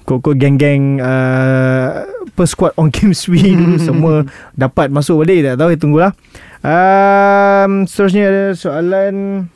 [0.06, 4.16] kok-kok geng-geng uh, apa squad on games we dulu semua
[4.54, 5.44] dapat masuk balik.
[5.44, 6.14] Tak tahu tunggulah.
[6.62, 9.48] Um, seterusnya ada soalan.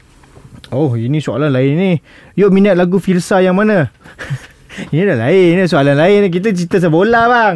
[0.69, 1.93] Oh ini soalan lain ni.
[2.37, 3.89] Yuk minat lagu Firsa yang mana
[4.89, 6.27] ini dah lain ni soalan lain.
[6.27, 7.55] Kita cerita pasal bola bang.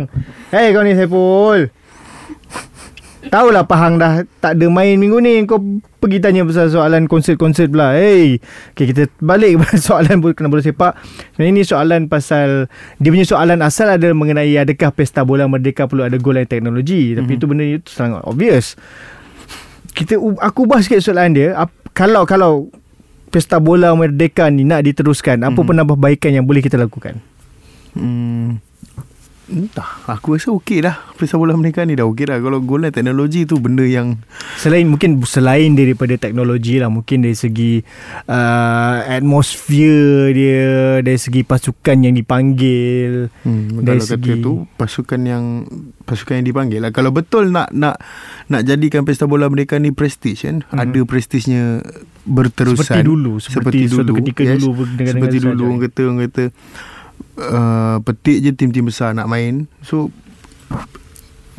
[0.49, 1.71] Hey kau ni Saiful.
[3.23, 5.39] Tahulah Pahang dah tak ada main minggu ni.
[5.43, 5.57] Kau
[5.97, 7.95] pergi tanya pasal soalan konsert-konsert pula.
[7.95, 8.43] Hey.
[8.71, 10.99] Okay, Kita balik kepada soalan bola- kena bola sepak.
[11.31, 12.67] Sebenarnya ini soalan pasal
[12.99, 17.15] Dia punya soalan asal adalah mengenai Adakah pesta bola merdeka perlu ada gol dan teknologi.
[17.15, 17.37] Tapi Mhm.
[17.39, 18.75] itu benda itu sangat obvious.
[19.89, 21.55] Kita Aku ubah sikit soalan dia.
[21.93, 22.67] Kalau kalau
[23.33, 25.67] Pesta bola merdeka ni nak diteruskan Apa Mhm.
[25.73, 27.17] penambahbaikan yang boleh kita lakukan
[27.93, 28.57] Hmm.
[29.53, 33.45] Entah Aku rasa okey dah Pesta bola mereka ni dah okey dah Kalau dan teknologi
[33.45, 34.17] tu Benda yang
[34.57, 37.85] Selain mungkin selain daripada teknologi lah mungkin dari segi
[38.25, 40.65] uh, atmosfer dia
[41.05, 45.43] dari segi pasukan yang dipanggil Hmm, Dari kalau kata segi- tu pasukan yang
[46.03, 46.91] pasukan yang dipanggil lah.
[46.95, 47.99] Kalau betul nak nak
[48.47, 50.79] nak jadikan pesta bola mereka ni prestige kan, hmm.
[50.79, 51.83] ada prestisnya
[52.23, 52.83] berterusan.
[52.87, 54.63] seperti dulu seperti, suatu ketika yes.
[54.63, 56.43] dulu Seperti dulu orang kata orang kata
[57.35, 59.65] uh, petik je tim-tim besar nak main.
[59.81, 60.09] So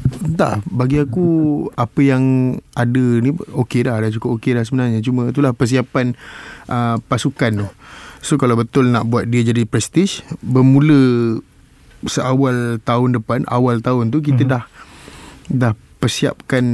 [0.05, 1.25] Entah Bagi aku
[1.73, 2.25] Apa yang
[2.73, 6.13] ada ni Okey dah Dah cukup okey dah sebenarnya Cuma itulah persiapan
[6.69, 7.67] uh, Pasukan tu
[8.21, 11.41] So kalau betul nak buat dia jadi prestige Bermula
[12.05, 14.51] Seawal tahun depan Awal tahun tu Kita Mhm.
[14.51, 14.65] dah
[15.49, 15.73] Dah
[16.05, 16.65] persiapkan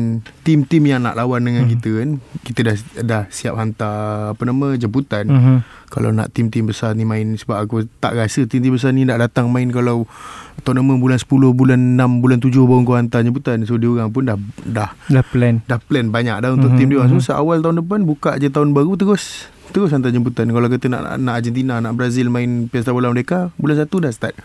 [0.43, 1.70] Tim-tim yang nak lawan dengan Mhm.
[1.70, 2.09] kita kan
[2.43, 3.95] Kita dah dah siap hantar
[4.35, 5.59] Apa nama Jemputan mm-hmm.
[5.87, 9.51] kalau nak tim-tim besar ni main sebab aku tak rasa tim-tim besar ni nak datang
[9.51, 10.07] main kalau
[10.61, 14.22] tournament bulan 10 bulan 6 bulan 7 baru kau hantar jemputan so dia orang pun
[14.22, 16.78] dah dah dah plan dah plan banyak dah untuk Mhm, mm-hmm.
[16.78, 17.18] tim dia orang mhm.
[17.18, 21.18] so seawal tahun depan buka je tahun baru terus terus hantar jemputan kalau kata nak
[21.18, 24.39] nak Argentina nak Brazil main pesta bola mereka bulan 1 dah start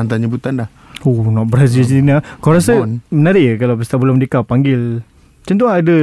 [0.00, 0.68] hantar jemputan dah?
[1.04, 2.92] Oh nak Brazil Argentina kau rasa Come on.
[3.08, 5.00] menarik ke kalau pesta bola merdeka panggil?
[5.40, 5.96] Macam tu ada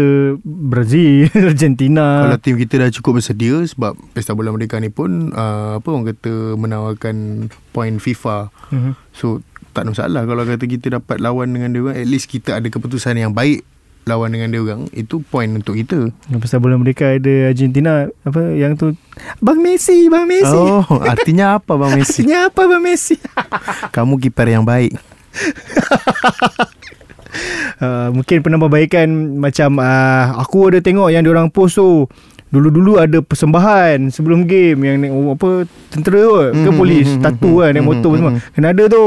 [0.44, 2.26] Brazil Argentina.
[2.26, 6.10] Kalau tim kita dah cukup bersedia sebab pesta bola merdeka ni pun uh, apa orang
[6.10, 8.50] kata menawarkan point FIFA.
[8.74, 8.94] Mm-hmm.
[9.14, 9.46] So
[9.78, 12.66] tak ada masalah kalau kata kita dapat lawan dengan dia orang at least kita ada
[12.66, 13.62] keputusan yang baik
[14.08, 16.10] lawan dengan dia orang itu point untuk kita.
[16.32, 18.96] Yang pasal bola merdeka ada Argentina apa yang tu
[19.44, 20.56] Bang Messi, Bang Messi.
[20.56, 22.24] Oh, artinya apa Bang Messi?
[22.24, 23.16] Artinya apa Bang Messi?
[23.96, 24.96] Kamu kiper yang baik.
[27.84, 32.08] uh, mungkin penambahbaikan macam uh, aku ada tengok yang diorang post tu
[32.48, 37.20] Dulu-dulu ada persembahan sebelum game yang naik oh, apa tentera tu ke Mhm, polis mhm,
[37.20, 38.32] tatu mhm, kan naik motor mhm, semua.
[38.56, 39.06] Kena ada tu.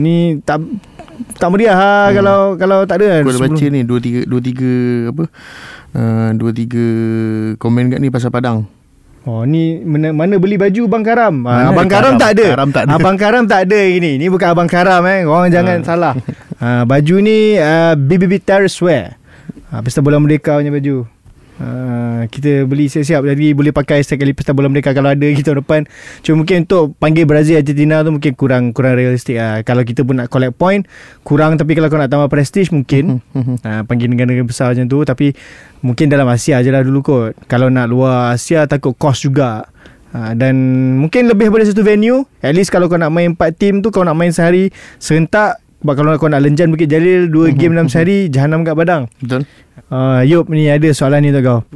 [0.00, 0.64] Ni tak
[1.34, 2.14] tak meriah ha Hmm.
[2.14, 3.22] kalau kalau tak ada kan.
[3.22, 4.72] Aku dah baca ni dua tiga dua tiga
[5.08, 5.24] apa?
[5.90, 6.86] Uh, dua tiga
[7.56, 8.64] komen kat ni pasal Padang.
[9.22, 11.44] Oh ni mana, mana beli baju Bang Karam?
[11.44, 12.16] Mana Ah, Abang Karam, Karam?
[12.16, 12.46] tak ada.
[12.48, 12.92] Karam tak ada.
[12.94, 14.16] Abang Karam tak ada ini.
[14.16, 15.22] Ni bukan Abang Karam eh.
[15.22, 15.84] Orang jangan Ah.
[15.84, 16.14] salah.
[16.56, 19.16] Ah, baju ni uh, BBB Terrace Wear.
[19.68, 21.08] Ah, Pesta Bola Merdeka punya baju.
[21.60, 23.20] Uh, kita beli siap-siap.
[23.20, 25.84] Jadi boleh pakai setiap kali Pesta Bola Merdeka Kalau ada kita depan.
[26.24, 29.60] Cuma mungkin untuk Panggil Brazil Argentina tu Mungkin kurang Kurang realistik lah.
[29.60, 30.88] Kalau kita pun nak collect point
[31.20, 31.60] Kurang.
[31.60, 33.20] Tapi kalau kau nak tambah prestige Mungkin.
[33.36, 35.04] Uh, Panggil negara-negara besar macam tu.
[35.04, 35.36] Tapi
[35.84, 37.36] Mungkin dalam Asia je lah dulu kot.
[37.44, 39.68] Kalau nak luar Asia Takut cost juga.
[40.10, 40.58] Ha, dan
[40.98, 42.26] mungkin lebih daripada satu venue.
[42.42, 45.94] At least kalau kau nak main 4 team tu kau nak main sehari serentak sebab
[45.96, 49.08] kalau kau nak lenjan Bukit Jalil 2 game dalam sehari jahanam kat badang.
[49.20, 49.48] Betul
[49.90, 51.66] Uh, Yop ni ada soalan ni tu kau.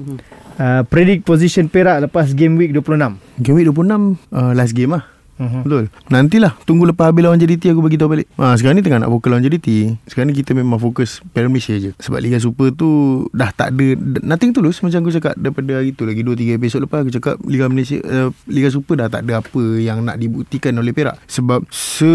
[0.55, 3.19] Uh, predict position Perak lepas game week 26.
[3.43, 5.67] Game week 26 uh, Last game lah Mhm.
[5.67, 5.85] Betul.
[6.15, 8.31] Nantilah Tunggu lepas habis lawan JDT Aku bagi tahu balik.
[8.39, 11.75] Ha, Sekarang ni tengah nak fokus lawan JDT Sekarang ni kita memang fokus Piala Malaysia
[11.75, 12.87] je Sebab Liga Super tu
[13.35, 13.87] Dah tak ada
[14.23, 17.67] Nothing tulus Macam aku cakap Daripada hari tu lagi 2-3 episod lepas Aku cakap Liga
[17.67, 21.19] Malaysia uh, Liga Super dah tak ada apa Yang nak dibuktikan oleh Perak.
[21.27, 22.15] Sebab Se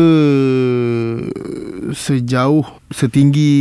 [1.92, 3.52] Sejauh Setinggi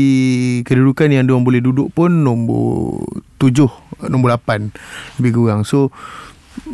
[0.63, 3.03] Kedudukan yang diorang boleh duduk pun Nombor
[3.43, 5.67] 7 Nombor 8 Lebih kurang.
[5.67, 5.91] So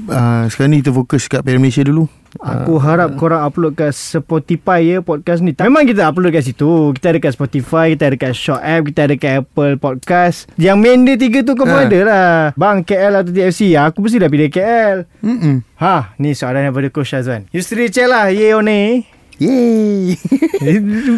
[0.05, 4.83] Uh, sekarang ni kita fokus kat Piala Malaysia dulu Aku harap korang upload kat Spotify
[4.83, 5.55] ya podcast ni.
[5.55, 6.91] Memang kita upload kat situ.
[6.91, 10.51] Kita ada kat Spotify, kita ada kat Shock App, kita ada kat Apple Podcast.
[10.59, 11.87] Yang main dia tiga tu kau pun Ha.
[11.87, 12.35] ada lah.
[12.59, 13.79] Bang KL atau TFC.
[13.79, 15.07] Aku mesti dah pilih KL.
[15.23, 15.63] Mm-mm.
[15.79, 17.47] Ha, ni soalan daripada Coach Azwan.
[17.55, 19.07] You straight check lah, ye or nay?
[19.37, 20.15] Yeay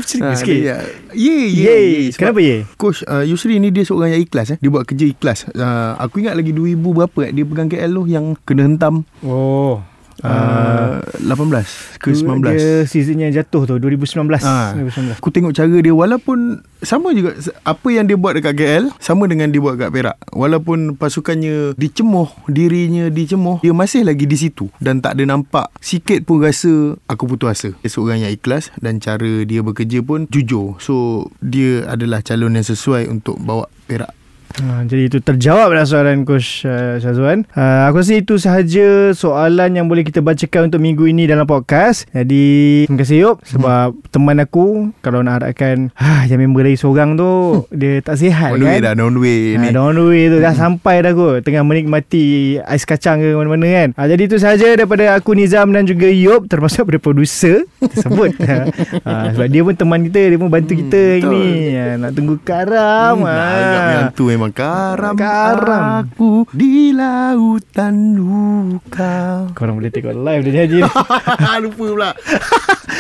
[0.02, 0.20] Sikit.
[0.20, 0.56] Ha, sikit.
[0.58, 1.62] dia- Yeay Ye.
[1.62, 2.56] Yeay Sebab Kenapa ye?
[2.74, 4.58] Coach uh, Yusri ni dia seorang yang ikhlas eh.
[4.58, 8.02] Dia buat kerja ikhlas uh, Aku ingat lagi 2000 berapa eh, Dia pegang KL tu
[8.06, 9.80] Yang kena hentam Oh.
[10.24, 14.40] Uh, 18 ke 19 Dia season yang jatuh tu 2019.
[14.46, 14.72] Ah.
[14.76, 15.20] 2019.
[15.20, 17.36] Aku tengok cara dia Walaupun Sama juga
[17.66, 22.32] Apa yang dia buat dekat KL Sama dengan dia buat kat Perak Walaupun pasukannya Dicemoh
[22.48, 27.28] Dirinya dicemoh Dia masih lagi di situ Dan tak ada nampak Sikit pun rasa Aku
[27.28, 32.22] putus asa Dia seorang yang ikhlas Dan cara dia bekerja pun Jujur So Dia adalah
[32.22, 34.25] calon yang sesuai Untuk bawa Perak
[34.56, 37.44] Ha, jadi itu terjawab dah soalan Coach uh, Syazwan.
[37.50, 42.08] Uh, aku rasa itu sahaja soalan yang boleh kita bacakan untuk minggu ini dalam podcast.
[42.10, 44.08] Jadi terima kasih Yop sebab hmm.
[44.08, 44.66] teman aku
[44.98, 47.30] kalau nak harapkan ha, yang member lagi seorang tu
[47.74, 48.96] dia tak sihat On the way kan.
[48.96, 51.62] dah On the way ni Ha, on the way tu dah sampai dah kot Tengah
[51.62, 52.24] menikmati
[52.58, 56.46] Ais kacang ke mana-mana kan ha, Jadi itu sahaja Daripada aku Nizam Dan juga Yop
[56.46, 58.32] Termasuk daripada producer Tersebut
[59.06, 61.30] ha, Sebab dia pun teman kita Dia pun bantu kita hari betul.
[61.30, 63.32] ni ha, Nak tunggu karam Hmm, ha.
[63.32, 65.82] Nak agak yang tu memang karam Karam.
[66.02, 69.48] Aku di lautan luka.
[69.52, 70.80] Korang boleh tengok live dia nyanyi.
[71.62, 72.10] Lupa pula.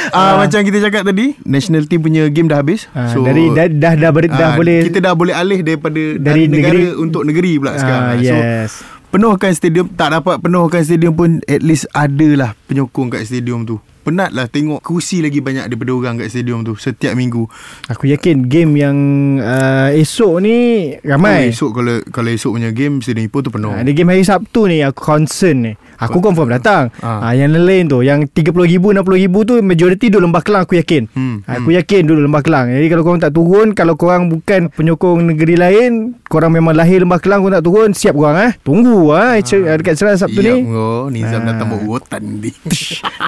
[0.08, 2.86] Ah Macam kita cakap tadi National team punya game dah habis.
[2.90, 6.18] Ha, Dari dah dah, dah, ber, dah ah, boleh Kita dah boleh alih daripada Dari
[6.18, 8.02] Dari negara negeri- untuk negeri pula sekarang.
[8.02, 8.70] Ah, Ah, Yes.
[8.72, 13.76] So penuhkan stadium Tak dapat penuhkan stadium pun At least adalah penyokong kat stadium tu
[14.06, 17.42] Penat lah tengok kursi lagi banyak daripada orang kat stadium tu Setiap minggu.
[17.90, 18.96] Aku yakin game yang
[19.42, 20.56] uh, Esok ni
[21.02, 21.50] Ramai.
[21.50, 23.74] Oh, Esok kalau kalau esok punya game Stadium Ipoh tu penuh.
[23.74, 26.92] Ha, dia game hari Sabtu ni Aku concern ni Aku confirm datang.
[27.00, 27.30] Ha.
[27.30, 27.32] Ah.
[27.32, 31.02] Yang lain tu Yang RM30,000 RM60,000 tu Majoriti duduk Lembah Kelang Aku yakin.
[31.12, 32.66] Hmm, Aku yakin duduk Lembah Kelang.
[32.72, 37.20] Jadi kalau korang tak turun Kalau korang bukan Penyokong negeri lain Korang memang lahir Lembah
[37.20, 38.52] Kelang Korang tak turun Siap korang eh.
[38.60, 39.72] Tunggu ah, ha.
[39.76, 40.64] Dekat Serang Sabtu ni.
[40.64, 41.08] Bro.
[41.08, 41.52] Nizam Ah.
[41.52, 42.50] datang bawa urutan ni.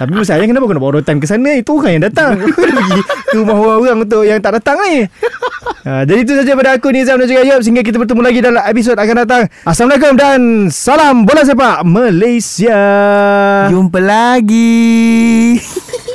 [0.00, 1.50] Tapi masalahnya kenapa kau nak bawa rotan ke sana?
[1.56, 2.32] Itu orang yang datang.
[2.42, 5.04] Pergi ke rumah orang-orang untuk yang tak datang ni.
[5.84, 8.62] Ha, Jadi itu saja pada aku Nizam dan juga Yop Sehingga kita bertemu lagi dalam
[8.64, 9.42] episod akan datang.
[9.64, 10.40] Assalamualaikum dan
[10.72, 11.84] salam bola sepak
[12.58, 13.70] Malaysia.
[13.70, 15.54] Jumpa lagi.